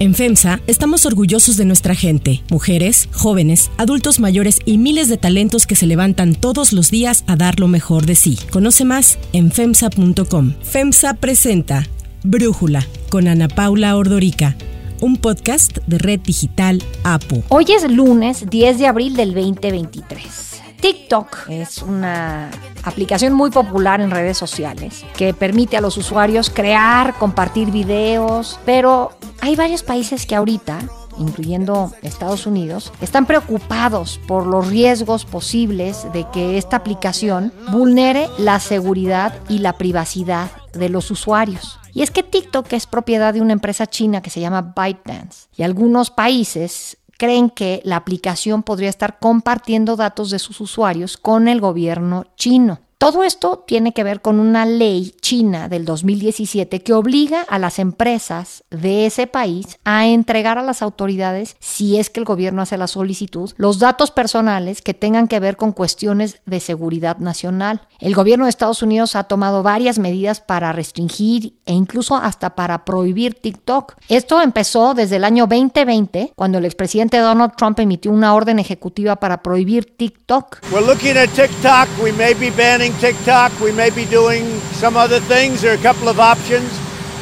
En 0.00 0.14
FEMSA 0.14 0.60
estamos 0.66 1.04
orgullosos 1.04 1.58
de 1.58 1.66
nuestra 1.66 1.94
gente, 1.94 2.42
mujeres, 2.50 3.10
jóvenes, 3.12 3.70
adultos 3.76 4.18
mayores 4.18 4.58
y 4.64 4.78
miles 4.78 5.10
de 5.10 5.18
talentos 5.18 5.66
que 5.66 5.76
se 5.76 5.86
levantan 5.86 6.34
todos 6.34 6.72
los 6.72 6.90
días 6.90 7.22
a 7.26 7.36
dar 7.36 7.60
lo 7.60 7.68
mejor 7.68 8.06
de 8.06 8.14
sí. 8.14 8.38
Conoce 8.50 8.86
más 8.86 9.18
en 9.34 9.52
FEMSA.com. 9.52 10.54
FEMSA 10.62 11.12
presenta 11.14 11.86
Brújula 12.24 12.86
con 13.10 13.28
Ana 13.28 13.48
Paula 13.48 13.94
Ordorica 13.94 14.56
un 15.00 15.16
podcast 15.16 15.78
de 15.86 15.98
Red 15.98 16.20
Digital 16.20 16.82
APO. 17.04 17.42
Hoy 17.48 17.66
es 17.68 17.90
lunes 17.90 18.48
10 18.48 18.78
de 18.78 18.86
abril 18.86 19.16
del 19.16 19.34
2023. 19.34 20.49
TikTok 20.80 21.48
es 21.48 21.82
una 21.82 22.50
aplicación 22.84 23.34
muy 23.34 23.50
popular 23.50 24.00
en 24.00 24.10
redes 24.10 24.38
sociales 24.38 25.04
que 25.16 25.34
permite 25.34 25.76
a 25.76 25.80
los 25.80 25.96
usuarios 25.96 26.50
crear, 26.50 27.14
compartir 27.14 27.70
videos, 27.70 28.58
pero 28.64 29.12
hay 29.40 29.56
varios 29.56 29.82
países 29.82 30.26
que 30.26 30.34
ahorita 30.34 30.78
incluyendo 31.18 31.92
Estados 32.02 32.46
Unidos, 32.46 32.92
están 33.00 33.26
preocupados 33.26 34.20
por 34.26 34.46
los 34.46 34.68
riesgos 34.68 35.24
posibles 35.24 36.06
de 36.12 36.26
que 36.32 36.58
esta 36.58 36.76
aplicación 36.76 37.52
vulnere 37.70 38.28
la 38.38 38.58
seguridad 38.58 39.34
y 39.48 39.58
la 39.58 39.74
privacidad 39.74 40.50
de 40.72 40.88
los 40.88 41.10
usuarios. 41.10 41.78
Y 41.92 42.02
es 42.02 42.10
que 42.10 42.22
TikTok 42.22 42.72
es 42.72 42.86
propiedad 42.86 43.34
de 43.34 43.40
una 43.40 43.52
empresa 43.52 43.86
china 43.86 44.22
que 44.22 44.30
se 44.30 44.40
llama 44.40 44.74
ByteDance 44.76 45.48
y 45.56 45.64
algunos 45.64 46.10
países 46.10 46.96
creen 47.20 47.50
que 47.50 47.82
la 47.84 47.96
aplicación 47.96 48.62
podría 48.62 48.88
estar 48.88 49.18
compartiendo 49.18 49.94
datos 49.94 50.30
de 50.30 50.38
sus 50.38 50.58
usuarios 50.58 51.18
con 51.18 51.48
el 51.48 51.60
gobierno 51.60 52.24
chino. 52.34 52.80
Todo 53.00 53.24
esto 53.24 53.64
tiene 53.66 53.94
que 53.94 54.04
ver 54.04 54.20
con 54.20 54.38
una 54.38 54.66
ley 54.66 55.14
china 55.22 55.70
del 55.70 55.86
2017 55.86 56.82
que 56.82 56.92
obliga 56.92 57.40
a 57.48 57.58
las 57.58 57.78
empresas 57.78 58.62
de 58.70 59.06
ese 59.06 59.26
país 59.26 59.78
a 59.84 60.06
entregar 60.06 60.58
a 60.58 60.62
las 60.62 60.82
autoridades, 60.82 61.56
si 61.60 61.96
es 61.96 62.10
que 62.10 62.20
el 62.20 62.26
gobierno 62.26 62.60
hace 62.60 62.76
la 62.76 62.88
solicitud, 62.88 63.52
los 63.56 63.78
datos 63.78 64.10
personales 64.10 64.82
que 64.82 64.92
tengan 64.92 65.28
que 65.28 65.40
ver 65.40 65.56
con 65.56 65.72
cuestiones 65.72 66.42
de 66.44 66.60
seguridad 66.60 67.16
nacional. 67.16 67.88
El 68.00 68.14
gobierno 68.14 68.44
de 68.44 68.50
Estados 68.50 68.82
Unidos 68.82 69.16
ha 69.16 69.24
tomado 69.24 69.62
varias 69.62 69.98
medidas 69.98 70.42
para 70.42 70.70
restringir 70.72 71.54
e 71.64 71.72
incluso 71.72 72.16
hasta 72.16 72.54
para 72.54 72.84
prohibir 72.84 73.32
TikTok. 73.32 73.94
Esto 74.10 74.42
empezó 74.42 74.92
desde 74.92 75.16
el 75.16 75.24
año 75.24 75.46
2020, 75.46 76.34
cuando 76.36 76.58
el 76.58 76.66
expresidente 76.66 77.16
Donald 77.16 77.52
Trump 77.56 77.80
emitió 77.80 78.12
una 78.12 78.34
orden 78.34 78.58
ejecutiva 78.58 79.16
para 79.16 79.42
prohibir 79.42 79.96
TikTok. 79.96 80.58
We're 80.70 80.86
looking 80.86 81.16
at 81.16 81.30
TikTok. 81.30 81.88
We 82.02 82.12
may 82.12 82.34
be 82.34 82.50
banning 82.50 82.89
TikTok. 82.98 83.52
We 83.60 83.72
may 83.72 83.90
be 83.90 84.04
doing 84.04 84.44
some 84.72 84.96
other 84.96 85.20
things. 85.20 85.62
There 85.62 85.72
are 85.72 85.78
a 85.78 85.82
couple 85.82 86.08
of 86.08 86.18
options, 86.18 86.70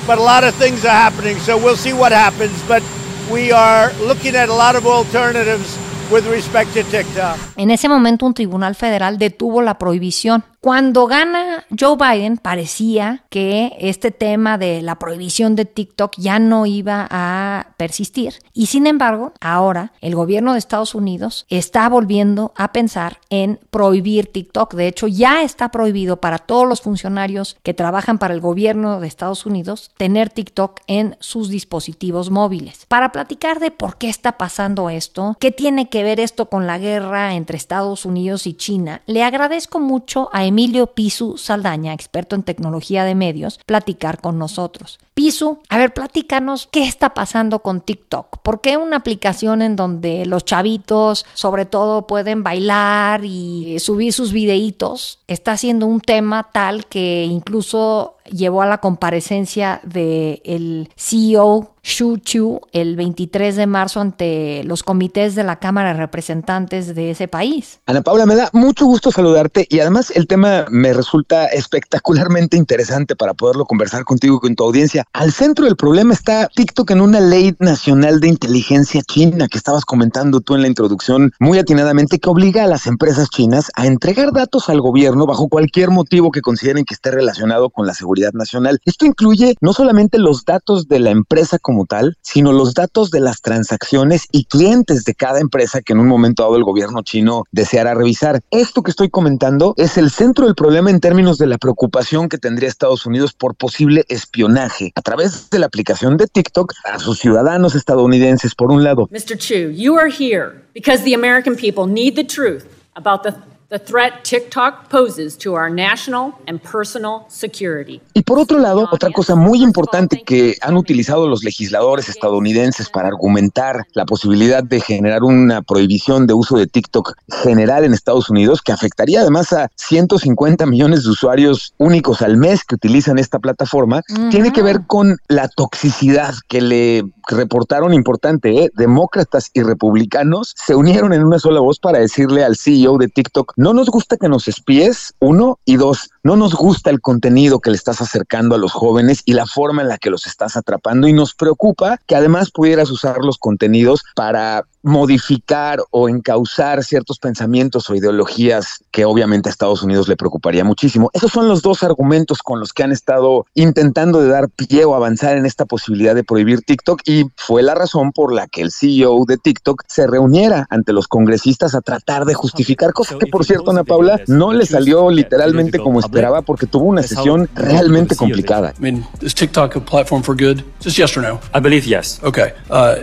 but 0.07 0.19
a 0.19 0.23
lot 0.23 0.45
of 0.45 0.55
things 0.55 0.85
are 0.85 0.91
happening. 0.97 1.39
So 1.39 1.57
we'll 1.59 1.77
see 1.77 1.93
what 1.93 2.13
happens. 2.13 2.53
But 2.67 2.83
we 3.31 3.53
are 3.53 3.93
looking 4.07 4.35
at 4.37 4.49
a 4.49 4.55
lot 4.55 4.77
of 4.77 4.87
alternatives 4.87 5.77
with 6.11 6.27
respect 6.27 6.73
to 6.75 6.83
TikTok. 6.85 7.37
En 7.57 7.71
ese 7.71 7.89
momento 7.89 8.27
un 8.27 8.35
tribunal 8.35 8.75
federal 8.75 9.19
detuvo 9.19 9.63
la 9.63 9.75
prohibición. 9.79 10.45
Cuando 10.69 11.07
gana 11.07 11.65
Joe 11.71 11.97
Biden, 11.97 12.37
parecía 12.37 13.25
que 13.31 13.75
este 13.81 14.11
tema 14.11 14.59
de 14.59 14.83
la 14.83 14.99
prohibición 14.99 15.57
de 15.57 15.65
TikTok 15.65 16.13
ya 16.19 16.39
no 16.39 16.67
iba 16.67 17.09
a 17.11 17.69
persistir. 17.79 18.35
Y 18.53 18.67
sin 18.67 18.87
embargo, 18.87 19.33
ahora 19.41 19.95
el 20.03 20.15
gobierno 20.15 20.53
de 20.53 20.59
Estados 20.59 20.95
Unidos 20.95 21.47
está 21.49 21.89
volviendo 21.89 22.53
a 22.55 22.71
pensar 22.75 23.17
en 23.31 23.59
prohibir 23.71 24.31
TikTok. 24.31 24.75
De 24.75 24.89
hecho, 24.89 25.07
ya 25.07 25.43
está 25.43 25.71
prohibido 25.71 26.21
para 26.21 26.37
todos 26.37 26.69
los 26.69 26.83
funcionarios 26.83 27.57
que 27.63 27.73
trabajan 27.73 28.19
para 28.19 28.35
el 28.35 28.43
gobierno 28.43 29.01
de 29.01 29.09
Estados 29.09 29.47
Unidos 29.47 29.91
tener 29.97 30.29
TikTok 30.29 30.81
en 30.87 31.17
sus 31.19 31.49
dispositivos 31.49 32.29
móviles. 32.29 32.85
Para 32.89 33.11
platicar 33.11 33.59
de 33.59 33.71
por 33.71 33.97
qué 33.97 34.11
está 34.11 34.37
pasando 34.37 34.91
esto, 34.91 35.35
qué 35.41 35.51
tiene 35.51 35.89
que 35.89 36.03
ver 36.03 36.21
esto 36.21 36.51
con 36.51 36.67
la 36.67 36.77
guerra 36.77 37.37
entre 37.37 37.57
Estados 37.57 38.05
Unidos 38.05 38.47
y 38.47 38.53
China, 38.53 39.01
le 39.07 39.25
agradezco 39.25 39.81
mucho 39.81 40.29
a 40.35 40.45
Emilio 40.45 40.58
Pisu 40.95 41.37
Saldaña, 41.39 41.93
experto 41.93 42.35
en 42.35 42.43
tecnología 42.43 43.05
de 43.05 43.15
medios, 43.15 43.61
platicar 43.65 44.21
con 44.21 44.39
nosotros. 44.39 44.99
Pisu, 45.15 45.59
a 45.69 45.79
ver, 45.79 45.95
platícanos 45.95 46.69
qué 46.71 46.85
está 46.85 47.15
pasando 47.15 47.61
con 47.61 47.81
TikTok. 47.81 48.39
¿Por 48.39 48.61
qué 48.61 48.77
una 48.77 48.97
aplicación 48.97 49.63
en 49.63 49.77
donde 49.77 50.27
los 50.27 50.45
chavitos, 50.45 51.27
sobre 51.35 51.65
todo, 51.65 52.07
pueden 52.07 52.43
bailar 52.43 53.25
y 53.25 53.79
subir 53.79 54.13
sus 54.13 54.33
videitos, 54.33 55.21
está 55.29 55.57
siendo 55.57 55.87
un 55.87 56.01
tema 56.01 56.51
tal 56.53 56.87
que 56.87 57.25
incluso 57.25 58.18
llevó 58.31 58.63
a 58.63 58.67
la 58.67 58.79
comparecencia 58.79 59.81
del 59.85 60.41
el 60.45 60.91
CEO 60.97 61.75
Xu 61.89 62.19
Chu 62.19 62.61
el 62.73 62.97
23 62.97 63.57
de 63.57 63.67
marzo 63.67 64.01
ante 64.01 64.63
los 64.65 64.83
comités 64.83 65.35
de 65.35 65.45
la 65.45 65.57
Cámara 65.57 65.95
de 65.95 66.01
Representantes 66.01 66.95
de 66.95 67.11
ese 67.11 67.29
país. 67.29 67.81
Ana 67.87 68.03
Paula, 68.03 68.27
me 68.27 68.37
da 68.37 68.51
mucho 68.53 68.85
gusto 68.85 69.11
saludarte 69.11 69.67
y 69.71 69.81
además 69.81 70.13
el 70.15 70.27
tema 70.27 70.67
me 70.71 70.93
resulta 70.93 71.47
espectacularmente 71.47 72.57
interesante 72.57 73.17
para 73.17 73.35
poderlo 73.35 73.65
conversar 73.65 74.05
contigo 74.05 74.37
y 74.37 74.41
con 74.41 74.55
tu 74.55 74.65
audiencia. 74.65 75.05
Al 75.13 75.33
centro 75.33 75.65
del 75.65 75.77
problema 75.77 76.13
está 76.13 76.49
TikTok 76.55 76.91
en 76.91 77.01
una 77.01 77.21
ley 77.21 77.55
nacional 77.59 78.21
de 78.21 78.29
inteligencia 78.29 79.03
china 79.03 79.49
que 79.49 79.59
estabas 79.59 79.85
comentando 79.85 80.41
tú 80.41 80.55
en 80.55 80.63
la 80.63 80.69
introducción 80.69 81.33
muy 81.41 81.59
atinadamente 81.59 82.19
que 82.19 82.29
obliga 82.29 82.65
a 82.65 82.67
las 82.67 82.87
empresas 82.87 83.31
chinas 83.31 83.71
a 83.75 83.87
entregar 83.87 84.33
datos 84.33 84.69
al 84.69 84.81
gobierno 84.81 85.27
bajo 85.27 85.49
cualquier 85.49 85.91
motivo 85.91 86.31
que 86.31 86.43
consideren 86.43 86.85
que 86.85 86.95
esté 86.95 87.11
relacionado 87.11 87.71
con 87.71 87.87
la 87.87 87.95
seguridad 87.95 88.18
nacional. 88.33 88.79
Esto 88.85 89.07
incluye 89.07 89.57
no 89.61 89.73
solamente 89.73 90.19
los 90.19 90.45
datos 90.45 90.89
de 90.89 90.99
la 91.01 91.11
empresa 91.11 91.59
como 91.59 91.87
tal, 91.87 92.17
sino 92.23 92.53
los 92.53 92.75
datos 92.75 93.11
de 93.11 93.21
las 93.21 93.41
transacciones 93.41 94.27
y 94.33 94.45
clientes 94.45 95.05
de 95.05 95.15
cada 95.15 95.41
empresa 95.41 95.83
que 95.83 95.93
en 95.93 96.01
un 96.01 96.09
momento 96.09 96.43
dado 96.43 96.57
el 96.57 96.65
gobierno 96.65 97.03
chino 97.03 97.45
deseará 97.53 97.95
revisar. 97.95 98.41
Esto 98.51 98.83
que 98.83 98.91
estoy 98.91 99.09
comentando 99.09 99.75
es 99.77 99.97
el 99.99 100.11
centro 100.11 100.47
del 100.47 100.55
problema 100.55 100.91
en 100.91 101.01
términos 101.01 101.39
de 101.39 101.47
la 101.47 101.59
preocupación 101.59 102.29
que 102.29 102.39
tendría 102.39 102.69
Estados 102.69 103.07
Unidos 103.07 103.33
por 103.33 103.55
posible 103.55 104.05
espionaje 104.09 104.93
a 104.95 105.03
través 105.03 105.51
de 105.51 105.59
la 105.59 105.67
aplicación 105.67 106.17
de 106.17 106.27
TikTok 106.27 106.75
a 106.85 106.99
sus 106.99 107.19
ciudadanos 107.19 107.75
estadounidenses, 107.75 108.55
por 108.55 108.71
un 108.71 108.85
lado. 108.85 109.09
Mr. 109.11 109.37
Chu, 109.37 109.71
you 109.71 109.97
are 109.97 110.11
here 110.11 110.63
because 110.75 111.05
the 111.05 111.15
American 111.15 111.57
people 111.57 111.87
need 111.87 112.15
the 112.15 112.25
truth 112.25 112.65
about 112.95 113.23
the 113.23 113.35
the 113.71 113.79
threat 113.79 114.25
TikTok 114.25 114.89
poses 114.89 115.37
to 115.37 115.55
our 115.55 115.69
national 115.69 116.33
and 116.47 116.61
personal 116.61 117.27
security. 117.29 118.01
Y 118.15 118.23
por 118.23 118.39
otro 118.39 118.59
lado, 118.59 118.89
otra 118.91 119.11
cosa 119.11 119.35
muy 119.35 119.63
importante 119.63 120.23
que 120.25 120.57
han 120.63 120.77
utilizado 120.77 121.29
los 121.29 121.45
legisladores 121.45 122.09
estadounidenses 122.09 122.89
para 122.89 123.09
argumentar 123.09 123.87
la 123.93 124.07
posibilidad 124.07 124.65
de 124.65 124.81
generar 124.81 125.23
una 125.23 125.61
prohibición 125.61 126.27
de 126.27 126.33
uso 126.33 126.57
de 126.57 126.67
TikTok 126.67 127.15
general 127.43 127.85
en 127.85 127.93
Estados 127.93 128.31
Unidos, 128.31 128.63
que 128.63 128.73
afectaría 128.73 129.21
además 129.21 129.53
a 129.53 129.71
150 129.77 130.65
millones 130.65 131.05
de 131.05 131.11
usuarios 131.11 131.75
únicos 131.77 132.23
al 132.23 132.39
mes 132.39 132.65
que 132.65 132.75
utilizan 132.75 133.19
esta 133.19 133.39
plataforma, 133.39 134.03
tiene 134.31 134.53
que 134.53 134.63
ver 134.63 134.87
con 134.87 135.19
la 135.29 135.49
toxicidad 135.49 136.35
que 136.49 136.63
le 136.63 137.05
reportaron 137.29 137.93
importante, 137.93 138.65
¿eh? 138.65 138.71
demócratas 138.75 139.51
y 139.53 139.63
republicanos 139.63 140.55
se 140.57 140.75
unieron 140.75 141.13
en 141.13 141.25
una 141.25 141.39
sola 141.39 141.61
voz 141.61 141.79
para 141.79 141.99
decirle 141.99 142.43
al 142.43 142.57
CEO 142.57 142.97
de 142.97 143.09
TikTok, 143.09 143.53
no 143.59 143.75
nos 143.75 143.89
gusta 143.89 144.17
que 144.17 144.29
nos 144.29 144.47
espíes, 144.47 145.15
uno, 145.19 145.59
y 145.65 145.79
dos, 145.79 146.11
no 146.23 146.37
nos 146.37 146.55
gusta 146.55 146.91
el 146.91 147.01
contenido 147.01 147.59
que 147.59 147.71
le 147.71 147.77
estás 147.77 148.01
acercando 148.01 148.55
a 148.55 148.59
los 148.59 148.71
jóvenes 148.71 149.23
y 149.25 149.33
la 149.33 149.47
forma 149.47 149.83
en 149.83 149.89
la 149.89 149.99
que 149.99 150.11
los 150.11 150.29
estás 150.29 150.57
atrapando 150.57 151.09
y 151.09 151.13
nos 151.13 151.35
preocupa 151.35 151.99
que 152.07 152.15
además 152.15 152.53
pudieras 152.53 152.89
usar 152.93 153.17
los 153.19 153.37
contenidos 153.37 154.05
para 154.15 154.65
modificar 154.83 155.81
o 155.91 156.09
encauzar 156.09 156.85
ciertos 156.85 157.19
pensamientos 157.19 157.91
o 157.91 157.95
ideologías 157.95 158.85
que 158.91 159.05
obviamente 159.05 159.49
a 159.49 159.53
Estados 159.53 159.83
Unidos 159.83 160.09
le 160.09 160.17
preocuparía 160.17 160.65
muchísimo. 160.65 161.11
Esos 161.13 161.33
son 161.33 161.49
los 161.49 161.63
dos 161.63 161.83
argumentos 161.83 162.39
con 162.39 162.61
los 162.61 162.73
que 162.73 162.83
han 162.83 162.93
estado 162.93 163.47
intentando 163.55 164.21
de 164.21 164.29
dar 164.29 164.49
pie 164.49 164.85
o 164.85 164.95
avanzar 164.95 165.37
en 165.37 165.47
esta 165.47 165.65
posibilidad 165.65 166.15
de 166.15 166.25
prohibir 166.25 166.61
TikTok 166.63 167.03
y 167.05 167.25
fue 167.37 167.63
la 167.63 167.75
razón 167.75 168.13
por 168.13 168.33
la 168.33 168.47
que 168.47 168.63
el 168.63 168.71
CEO 168.71 169.25
de 169.27 169.37
TikTok 169.37 169.83
se 169.87 170.07
reuniera 170.07 170.67
ante 170.71 170.93
los 170.93 171.09
congresistas 171.09 171.75
a 171.75 171.81
tratar 171.81 172.25
de 172.25 172.35
justificar 172.35 172.93
cosas 172.93 173.19
que 173.19 173.27
por 173.27 173.45
cierto 173.45 173.71
Ana 173.71 173.85
Paula 173.85 174.21
no 174.27 174.53
le 174.53 174.67
salió 174.67 175.11
literalmente 175.11 175.79
como 175.79 176.01
esperaba 176.01 176.43
porque 176.43 176.67
tuvo 176.67 176.85
una 176.85 177.03
sesión 177.03 177.49
realmente 177.55 178.17
complicada. 178.17 178.75
I 178.79 178.81
mean, 178.81 179.07
is 179.21 179.35
TikTok 179.35 179.77
a 179.77 179.81
platform 179.81 180.23
for 180.23 180.37
good? 180.37 180.63
Just 180.83 180.99
yes 180.99 181.17
or 181.17 181.23
no? 181.23 181.41
I 181.55 181.61
believe 181.61 181.87
yes. 181.87 182.21
Okay. 182.23 182.53
Uh, 182.71 182.97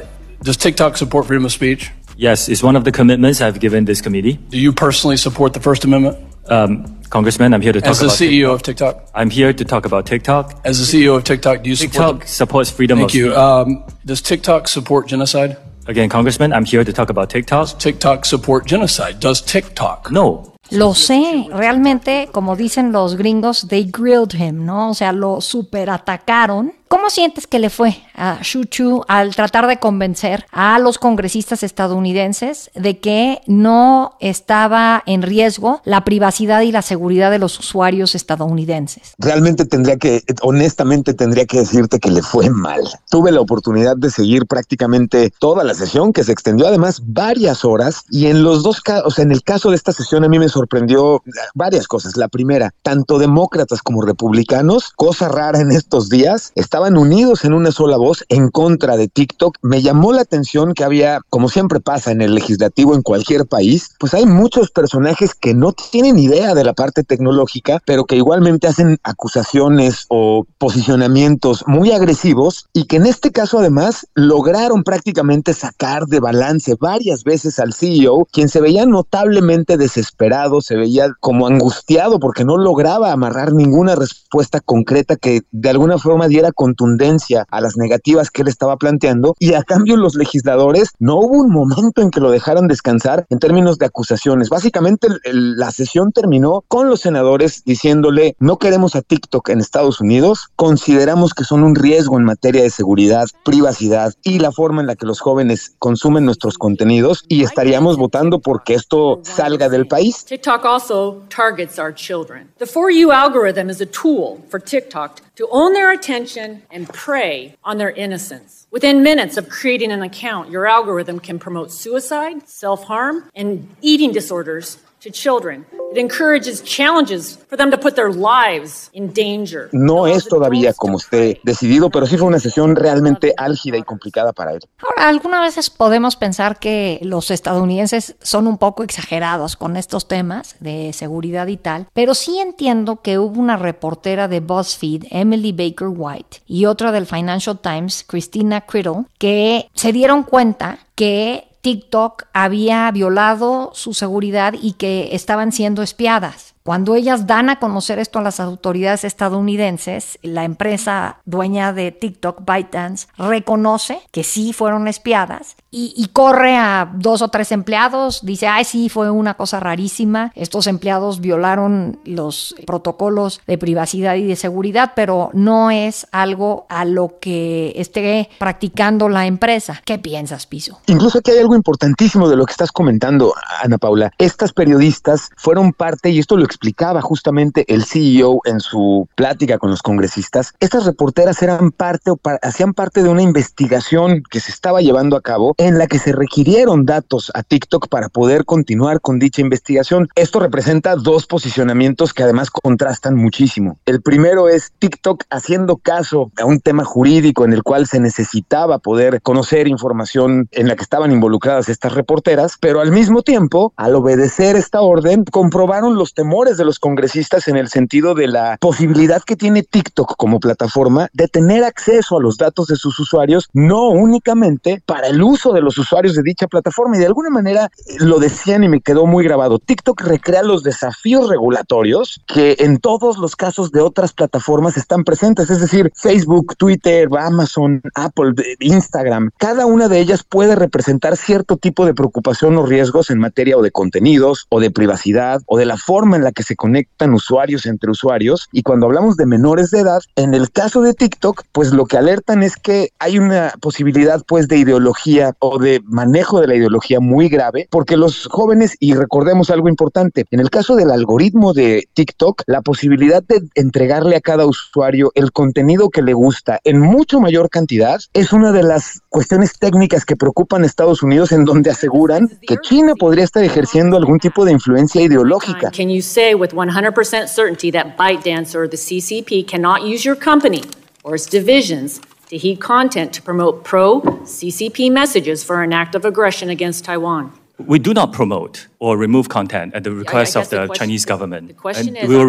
does 0.46 0.58
TikTok 0.58 0.96
support 0.96 1.26
freedom 1.26 1.46
of 1.46 1.52
speech? 1.52 1.92
Yes, 2.18 2.48
it's 2.48 2.64
one 2.64 2.76
of 2.76 2.84
the 2.84 2.92
commitments 2.92 3.42
I've 3.42 3.60
given 3.60 3.86
this 3.86 4.00
committee. 4.00 4.34
Do 4.50 4.58
you 4.60 4.72
personally 4.72 5.18
support 5.18 5.54
the 5.54 5.60
First 5.60 5.84
Amendment? 5.84 6.18
Um, 6.48 7.02
Congressman, 7.10 7.54
I'm 7.54 7.62
here 7.62 7.74
to 7.74 7.82
talk 7.82 7.90
As 7.90 8.00
the 8.00 8.06
about 8.06 8.18
CEO 8.18 8.52
TikTok. 8.52 8.56
of 8.56 8.62
TikTok? 8.62 9.10
I'm 9.16 9.30
here 9.32 9.52
to 9.52 9.66
talk 9.66 9.86
about 9.86 10.06
TikTok. 10.06 10.62
As 10.64 10.78
the 10.80 10.86
CEO 10.86 11.18
of 11.18 11.24
TikTok, 11.24 11.64
do 11.64 11.70
you 11.72 11.76
support 11.76 12.22
TikTok 12.22 12.28
supports 12.28 12.70
freedom 12.70 13.00
Thank 13.00 13.10
of 13.10 13.16
you. 13.16 13.26
speech. 13.32 13.38
Um, 13.38 13.84
does 14.06 14.22
TikTok 14.22 14.68
support 14.68 15.08
genocide? 15.08 15.58
Again, 15.88 16.10
Congressman, 16.10 16.54
I'm 16.54 16.66
here 16.66 16.84
to 16.84 16.94
talk 16.94 17.10
about 17.10 17.30
TikTok. 17.32 17.80
TikTok 17.80 18.26
support 18.26 18.66
genocide? 18.68 19.20
Does 19.20 19.42
TikTok? 19.42 20.12
No. 20.12 20.54
Lo 20.72 20.94
sé, 20.94 21.48
realmente, 21.52 22.30
como 22.32 22.56
dicen 22.56 22.92
los 22.92 23.16
gringos, 23.16 23.68
they 23.68 23.84
grilled 23.84 24.34
him, 24.34 24.66
¿no? 24.66 24.90
O 24.92 24.94
sea, 24.94 25.12
lo 25.12 25.42
superatacaron 25.42 26.74
¿Cómo 26.96 27.10
sientes 27.10 27.46
que 27.46 27.60
le 27.60 27.70
fue 27.70 27.98
a 28.16 28.40
Shu 28.42 28.64
Chu 28.64 29.02
al 29.10 29.36
tratar 29.36 29.68
de 29.68 29.80
convencer 29.80 30.46
a 30.54 30.80
los 30.80 30.98
congresistas 30.98 31.62
estadounidenses 31.62 32.72
de 32.74 33.00
que 33.00 33.42
no 33.48 34.16
estaba 34.22 35.04
en 35.06 35.22
riesgo 35.22 35.82
la 35.84 36.06
privacidad 36.06 36.62
y 36.62 36.72
la 36.72 36.82
seguridad 36.82 37.32
de 37.32 37.38
los 37.38 37.60
usuarios 37.60 38.16
estadounidenses? 38.16 39.14
Realmente 39.18 39.66
tendría 39.66 39.98
que, 39.98 40.24
honestamente 40.42 41.14
tendría 41.14 41.46
que 41.46 41.60
decirte 41.60 42.00
que 42.00 42.10
le 42.10 42.22
fue 42.22 42.50
mal. 42.50 42.82
Tuve 43.10 43.34
la 43.34 43.42
oportunidad 43.42 43.98
de 43.98 44.10
seguir 44.10 44.46
prácticamente 44.46 45.34
toda 45.38 45.66
la 45.66 45.74
sesión 45.74 46.14
que 46.14 46.24
se 46.24 46.32
extendió 46.32 46.66
además 46.66 47.02
varias 47.04 47.66
horas 47.66 48.06
y 48.10 48.28
en 48.28 48.42
los 48.42 48.64
dos 48.64 48.80
casos, 48.80 49.20
en 49.20 49.34
el 49.34 49.44
caso 49.44 49.70
de 49.70 49.76
esta 49.76 49.92
sesión 49.92 50.24
a 50.24 50.30
mí 50.30 50.40
me 50.40 50.48
sorprendió 50.48 51.22
varias 51.56 51.90
cosas. 51.90 52.16
La 52.16 52.30
primera, 52.30 52.74
tanto 52.84 53.20
demócratas 53.20 53.82
como 53.82 54.02
republicanos, 54.02 54.94
cosa 54.96 55.28
rara 55.28 55.60
en 55.60 55.74
estos 55.74 56.08
días, 56.08 56.54
estaban 56.56 56.85
unidos 56.94 57.44
en 57.44 57.54
una 57.54 57.72
sola 57.72 57.98
voz 57.98 58.24
en 58.30 58.50
contra 58.50 58.98
de 58.98 59.08
TikTok. 59.08 59.58
Me 59.62 59.82
llamó 59.82 60.14
la 60.14 60.22
atención 60.22 60.74
que 60.74 60.84
había, 60.84 61.22
como 61.30 61.50
siempre 61.50 61.80
pasa 61.80 62.12
en 62.12 62.22
el 62.22 62.36
legislativo 62.36 62.94
en 62.94 63.02
cualquier 63.02 63.48
país, 63.48 63.96
pues 64.00 64.14
hay 64.14 64.26
muchos 64.26 64.70
personajes 64.72 65.34
que 65.34 65.54
no 65.54 65.72
tienen 65.74 66.20
idea 66.20 66.54
de 66.54 66.64
la 66.64 66.74
parte 66.74 67.04
tecnológica, 67.04 67.82
pero 67.86 68.06
que 68.06 68.16
igualmente 68.16 68.68
hacen 68.68 68.98
acusaciones 69.04 70.06
o 70.10 70.46
posicionamientos 70.58 71.64
muy 71.68 71.92
agresivos 71.92 72.68
y 72.74 72.86
que 72.86 72.98
en 72.98 73.08
este 73.08 73.32
caso 73.32 73.60
además 73.60 74.08
lograron 74.14 74.84
prácticamente 74.84 75.54
sacar 75.54 76.06
de 76.06 76.20
balance 76.20 76.76
varias 76.80 77.24
veces 77.24 77.60
al 77.60 77.74
CEO, 77.74 78.28
quien 78.32 78.50
se 78.50 78.62
veía 78.62 78.86
notablemente 78.86 79.78
desesperado, 79.78 80.62
se 80.62 80.76
veía 80.76 81.10
como 81.20 81.48
angustiado 81.48 82.20
porque 82.20 82.46
no 82.46 82.58
lograba 82.58 83.12
amarrar 83.12 83.54
ninguna 83.54 83.96
respuesta 83.96 84.60
concreta 84.60 85.16
que 85.16 85.42
de 85.52 85.70
alguna 85.70 85.98
forma 85.98 86.28
diera 86.28 86.52
contundencia 86.66 87.46
a 87.52 87.62
las 87.62 87.78
negativas 87.78 88.32
que 88.32 88.42
él 88.42 88.48
estaba 88.48 88.78
planteando 88.78 89.36
y 89.38 89.54
a 89.54 89.62
cambio 89.62 89.98
los 89.98 90.16
legisladores 90.16 90.94
no 90.98 91.18
hubo 91.18 91.44
un 91.44 91.52
momento 91.52 92.02
en 92.02 92.10
que 92.10 92.20
lo 92.20 92.32
dejaran 92.32 92.68
descansar 92.68 93.28
en 93.30 93.38
términos 93.38 93.78
de 93.78 93.86
acusaciones. 93.86 94.50
Básicamente 94.50 95.08
la 95.32 95.70
sesión 95.70 96.12
terminó 96.12 96.64
con 96.68 96.90
los 96.90 97.02
senadores 97.02 97.62
diciéndole 97.66 98.36
no 98.40 98.58
queremos 98.58 98.96
a 98.96 99.04
TikTok 99.04 99.50
en 99.50 99.60
Estados 99.60 100.02
Unidos, 100.02 100.48
consideramos 100.56 101.36
que 101.36 101.44
son 101.44 101.64
un 101.64 101.76
riesgo 101.76 102.18
en 102.18 102.26
materia 102.26 102.64
de 102.64 102.72
seguridad, 102.72 103.28
privacidad 103.44 104.14
y 104.24 104.40
la 104.40 104.52
forma 104.52 104.82
en 104.82 104.88
la 104.88 104.96
que 104.96 105.06
los 105.06 105.20
jóvenes 105.20 105.76
consumen 105.78 106.26
nuestros 106.26 106.58
contenidos 106.58 107.26
y 107.28 107.44
estaríamos 107.44 107.96
votando 107.96 108.40
porque 108.40 108.74
esto 108.74 109.20
salga 109.22 109.70
del 109.70 109.86
país. 109.86 110.26
TikTok 110.26 110.66
also 110.66 111.22
targets 111.30 111.78
our 111.78 111.94
children. 111.94 112.50
The 112.58 112.66
For 112.66 112.90
You 112.90 113.12
algorithm 113.12 113.70
is 113.70 113.82
a 113.82 113.86
tool 113.86 114.40
for 114.50 114.60
TikTok 114.60 115.22
to 115.36 115.48
own 115.52 115.74
their 115.74 115.92
attention 115.92 116.55
and 116.72 116.88
prey 116.90 117.56
on 117.64 117.78
their 117.78 117.92
innocence. 117.92 118.68
Within 118.72 119.04
minutes 119.04 119.38
of 119.38 119.50
creating 119.50 119.92
an 119.92 120.02
account, 120.02 120.50
your 120.50 120.68
algorithm 120.68 121.20
can 121.20 121.40
promote 121.40 121.72
suicide, 121.72 122.48
self 122.48 122.84
harm, 122.84 123.30
and 123.36 123.76
eating 123.82 124.12
disorders 124.12 124.78
to 125.06 125.12
children. 125.12 125.66
It 125.92 126.00
encourages 126.00 126.62
challenges 126.64 127.38
for 127.48 127.58
them 127.58 127.70
to 127.72 127.78
put 127.78 127.96
their 127.96 128.12
lives 128.12 128.90
in 128.92 129.14
danger. 129.14 129.70
No 129.72 130.08
es 130.08 130.28
todavía 130.28 130.74
como 130.74 130.98
esté 130.98 131.40
decidido, 131.44 131.90
pero 131.90 132.06
sí 132.06 132.18
fue 132.18 132.28
una 132.28 132.40
sesión 132.40 132.76
realmente 132.76 133.34
álgida 133.38 133.78
y 133.78 133.84
complicada 133.84 134.34
para 134.34 134.54
él. 134.54 134.62
Ahora, 134.84 135.08
algunas 135.08 135.42
veces 135.42 135.70
podemos 135.70 136.16
pensar 136.16 136.60
que 136.60 137.00
los 137.04 137.32
estadounidenses 137.32 138.16
son 138.22 138.48
un 138.48 138.58
poco 138.58 138.84
exagerados 138.84 139.56
con 139.56 139.78
estos 139.78 140.08
temas 140.08 140.56
de 140.60 140.92
seguridad 140.92 141.48
y 141.48 141.58
tal, 141.58 141.88
pero 141.94 142.14
sí 142.14 142.40
entiendo 142.40 143.02
que 143.02 143.20
hubo 143.20 143.40
una 143.40 143.56
reportera 143.56 144.28
de 144.28 144.40
BuzzFeed, 144.40 145.06
Emily 145.12 145.52
Baker 145.52 145.90
White, 145.90 146.42
y 146.48 146.66
otra 146.66 146.92
del 146.92 147.06
Financial 147.06 147.58
Times, 147.58 148.04
Christina 148.06 148.62
Criddle, 148.62 149.06
que 149.20 149.70
se 149.76 149.94
dieron 149.94 150.24
cuenta 150.24 150.80
que 150.96 151.55
TikTok 151.66 152.26
había 152.32 152.92
violado 152.92 153.72
su 153.74 153.96
seguridad 153.96 154.54
y 154.54 154.74
que 154.74 155.16
estaban 155.16 155.52
siendo 155.52 155.82
espiadas. 155.82 156.54
Cuando 156.62 156.94
ellas 156.94 157.26
dan 157.26 157.50
a 157.50 157.58
conocer 157.58 157.98
esto 157.98 158.20
a 158.20 158.22
las 158.22 158.40
autoridades 158.40 159.04
estadounidenses, 159.04 160.20
la 160.22 160.44
empresa 160.44 161.22
dueña 161.26 161.74
de 161.74 161.92
TikTok, 161.92 162.46
ByteDance, 162.46 163.08
reconoce 163.18 164.00
que 164.12 164.24
sí 164.24 164.54
fueron 164.54 164.88
espiadas 164.88 165.56
y, 165.76 165.94
y, 165.98 166.08
corre 166.08 166.56
a 166.56 166.90
dos 166.96 167.22
o 167.22 167.28
tres 167.28 167.52
empleados, 167.52 168.22
dice, 168.24 168.48
ay, 168.48 168.64
sí, 168.64 168.88
fue 168.88 169.12
una 169.12 169.34
cosa 169.34 169.60
rarísima, 169.60 170.32
estos 170.34 170.68
empleados 170.68 171.20
violaron 171.20 172.00
los 172.06 172.56
protocolos 172.66 173.42
de 173.46 173.58
privacidad 173.58 174.16
y 174.16 174.26
de 174.26 174.38
seguridad, 174.38 174.94
pero 174.96 175.32
no 175.34 175.72
es 175.72 176.08
algo 176.14 176.66
a 176.70 176.86
lo 176.86 177.20
que 177.20 177.74
esté 177.76 178.30
practicando 178.40 179.10
la 179.10 179.26
empresa. 179.26 179.82
¿Qué 179.84 180.00
piensas, 180.00 180.46
Piso? 180.46 180.80
Incluso 180.88 181.18
aquí 181.18 181.32
hay 181.32 181.40
algo 181.40 181.56
importantísimo 181.56 182.30
de 182.30 182.38
lo 182.38 182.46
que 182.46 182.52
estás 182.52 182.72
comentando, 182.72 183.34
Ana 183.62 183.78
Paula. 183.78 184.14
Estas 184.18 184.54
periodistas 184.54 185.30
fueron 185.36 185.74
parte, 185.74 186.10
y 186.10 186.20
esto 186.20 186.38
lo 186.38 186.46
explicaba 186.46 187.02
justamente 187.02 187.66
el 187.68 187.84
CEO 187.84 188.40
en 188.46 188.62
su 188.62 189.10
plática 189.16 189.58
con 189.58 189.72
los 189.72 189.82
congresistas, 189.82 190.54
estas 190.62 190.86
reporteras 190.86 191.42
eran 191.42 191.72
parte 191.72 192.12
o 192.12 192.16
pa 192.16 192.40
hacían 192.42 192.74
parte 192.74 193.04
de 193.04 193.10
una 193.10 193.22
investigación 193.22 194.24
que 194.30 194.40
se 194.40 194.52
estaba 194.52 194.80
llevando 194.80 195.18
a 195.18 195.22
cabo 195.22 195.54
en 195.66 195.80
la 195.80 195.88
que 195.88 195.98
se 195.98 196.12
requirieron 196.12 196.86
datos 196.86 197.32
a 197.34 197.42
TikTok 197.42 197.88
para 197.88 198.10
poder 198.10 198.46
continuar 198.46 199.02
con 199.02 199.18
dicha 199.18 199.42
investigación. 199.42 200.08
Esto 200.16 200.40
representa 200.40 200.96
dos 200.96 201.26
posicionamientos 201.26 202.14
que 202.14 202.22
además 202.22 202.52
contrastan 202.52 203.16
muchísimo. 203.16 203.80
El 203.86 204.02
primero 204.02 204.48
es 204.48 204.72
TikTok 204.78 205.24
haciendo 205.32 205.78
caso 205.78 206.32
a 206.40 206.46
un 206.46 206.60
tema 206.60 206.84
jurídico 206.84 207.46
en 207.46 207.54
el 207.54 207.64
cual 207.64 207.88
se 207.88 208.00
necesitaba 208.00 208.78
poder 208.78 209.22
conocer 209.24 209.68
información 209.68 210.48
en 210.52 210.68
la 210.68 210.76
que 210.76 210.84
estaban 210.84 211.12
involucradas 211.12 211.68
estas 211.68 211.94
reporteras, 211.94 212.58
pero 212.60 212.80
al 212.80 212.92
mismo 212.92 213.24
tiempo, 213.24 213.74
al 213.76 213.96
obedecer 213.96 214.56
esta 214.56 214.82
orden, 214.82 215.24
comprobaron 215.26 215.96
los 215.96 216.14
temores 216.14 216.58
de 216.58 216.66
los 216.66 216.78
congresistas 216.78 217.48
en 217.48 217.58
el 217.58 217.70
sentido 217.70 218.14
de 218.14 218.28
la 218.28 218.58
posibilidad 218.62 219.24
que 219.24 219.36
tiene 219.36 219.64
TikTok 219.64 220.16
como 220.16 220.40
plataforma 220.40 221.10
de 221.14 221.28
tener 221.28 221.64
acceso 221.64 222.18
a 222.18 222.22
los 222.22 222.38
datos 222.38 222.68
de 222.68 222.76
sus 222.76 223.00
usuarios, 223.00 223.50
no 223.54 223.90
únicamente 223.90 224.84
para 224.86 225.08
el 225.08 225.24
uso 225.24 225.55
de 225.56 225.62
los 225.62 225.78
usuarios 225.78 226.16
de 226.16 226.22
dicha 226.24 226.48
plataforma. 226.48 226.96
Y 226.96 227.00
de 227.00 227.08
alguna 227.08 227.30
manera 227.30 227.70
lo 228.00 228.20
decían 228.20 228.64
y 228.64 228.70
me 228.70 228.82
quedó 228.82 229.08
muy 229.08 229.24
grabado. 229.24 229.60
TikTok 229.60 230.02
recrea 230.02 230.44
los 230.44 230.64
desafíos 230.64 231.30
regulatorios 231.30 232.22
que 232.28 232.58
en 232.60 232.78
todos 232.78 233.18
los 233.18 233.36
casos 233.36 233.72
de 233.72 233.82
otras 233.82 234.14
plataformas 234.14 234.78
están 234.78 235.04
presentes, 235.04 235.50
es 235.50 235.62
decir, 235.62 235.92
Facebook, 235.96 236.56
Twitter, 236.58 237.08
Amazon, 237.18 237.82
Apple, 237.96 238.34
Instagram. 238.60 239.32
Cada 239.38 239.66
una 239.66 239.88
de 239.88 240.00
ellas 240.00 240.24
puede 240.24 240.56
representar 240.56 241.18
cierto 241.18 241.58
tipo 241.58 241.86
de 241.86 241.94
preocupación 241.94 242.58
o 242.58 242.66
riesgos 242.66 243.10
en 243.10 243.20
materia 243.20 243.58
o 243.58 243.62
de 243.62 243.72
contenidos 243.72 244.46
o 244.50 244.60
de 244.60 244.72
privacidad 244.72 245.42
o 245.48 245.58
de 245.58 245.66
la 245.66 245.78
forma 245.78 246.16
en 246.16 246.24
la 246.24 246.32
que 246.32 246.44
se 246.44 246.56
conectan 246.56 247.14
usuarios 247.14 247.66
entre 247.66 247.92
usuarios. 247.92 248.48
Y 248.52 248.64
cuando 248.64 248.86
hablamos 248.86 249.16
de 249.18 249.26
menores 249.26 249.72
de 249.72 249.80
edad, 249.80 250.02
en 250.16 250.34
el 250.34 250.52
caso 250.52 250.82
de 250.82 250.94
TikTok, 250.94 251.44
pues 251.52 251.72
lo 251.72 251.86
que 251.86 251.98
alertan 251.98 252.44
es 252.44 252.58
que 252.58 252.90
hay 253.00 253.20
una 253.20 253.54
posibilidad 253.62 254.22
pues 254.28 254.48
de 254.48 254.58
ideología 254.58 255.34
o 255.40 255.60
de 255.60 255.82
manejo 255.86 256.42
de 256.42 256.48
la 256.48 256.56
ideología 256.56 257.00
muy 257.00 257.30
grave, 257.30 257.68
porque 257.70 257.98
los 257.98 258.28
jóvenes, 258.28 258.76
y 258.80 258.94
recordemos 258.94 259.50
algo 259.50 259.70
importante, 259.70 260.26
en 260.32 260.40
el 260.40 260.50
caso 260.50 260.76
del 260.76 260.92
algoritmo 260.92 261.54
de 261.54 261.88
TikTok, 261.94 262.44
la 262.48 262.62
posibilidad 262.62 263.24
de 263.24 263.42
entregarle 263.56 264.16
a 264.16 264.22
cada 264.22 264.46
usuario 264.46 265.12
el 265.16 265.32
contenido 265.32 265.90
que 265.90 266.02
le 266.02 266.14
gusta 266.14 266.60
en 266.64 266.80
mucho 266.80 267.20
mayor 267.20 267.50
cantidad 267.50 268.00
es 268.14 268.34
una 268.34 268.52
de 268.52 268.64
las 268.64 269.02
cuestiones 269.10 269.54
técnicas 269.60 270.06
que 270.06 270.16
preocupan 270.16 270.64
Estados 270.64 271.04
Unidos 271.04 271.32
en 271.32 271.46
donde 271.46 271.70
aseguran 271.70 272.28
que 272.48 272.58
China 272.58 272.94
podría 272.98 273.24
estar 273.24 273.44
ejerciendo 273.44 273.98
algún 273.98 274.20
tipo 274.20 274.46
de 274.46 274.52
influencia 274.52 275.02
ideológica. 275.02 275.72
Can 275.72 275.90
you 275.90 276.02
say 276.02 276.34
with 276.34 276.52
100% 276.54 277.28
certainty 277.28 277.72
that 277.72 277.98
ByteDance 277.98 278.56
or 278.56 278.70
the 278.70 278.78
CCP 278.78 279.46
cannot 279.48 279.82
use 279.82 280.06
your 280.06 280.18
company 280.18 280.62
or 281.04 281.16
its 281.16 281.28
divisions 281.30 282.02
to 282.28 282.38
heat 282.38 282.60
content 282.62 283.14
to 283.14 283.22
promote 283.22 283.64
pro 283.64 284.02
CCP 284.02 284.92
messages 284.92 285.44
for 285.44 285.64
an 285.64 285.74
act 285.74 285.96
of 285.96 286.06
aggression 286.06 286.50
against 286.50 286.86
Taiwan? 286.86 287.32
We 287.58 287.80
do 287.80 287.94
not 287.94 288.12
promote 288.12 288.68
or 288.80 288.98
remove 288.98 289.30
content 289.30 289.74
at 289.74 289.86
the 289.86 289.92
request 289.92 290.36
of 290.36 290.50
the, 290.50 290.62
the 290.62 290.68
question, 290.68 290.88
Chinese 290.88 291.06
government. 291.06 291.48
The 291.48 291.54
question 291.54 291.96
is, 291.96 292.10
we 292.10 292.18
will. 292.18 292.28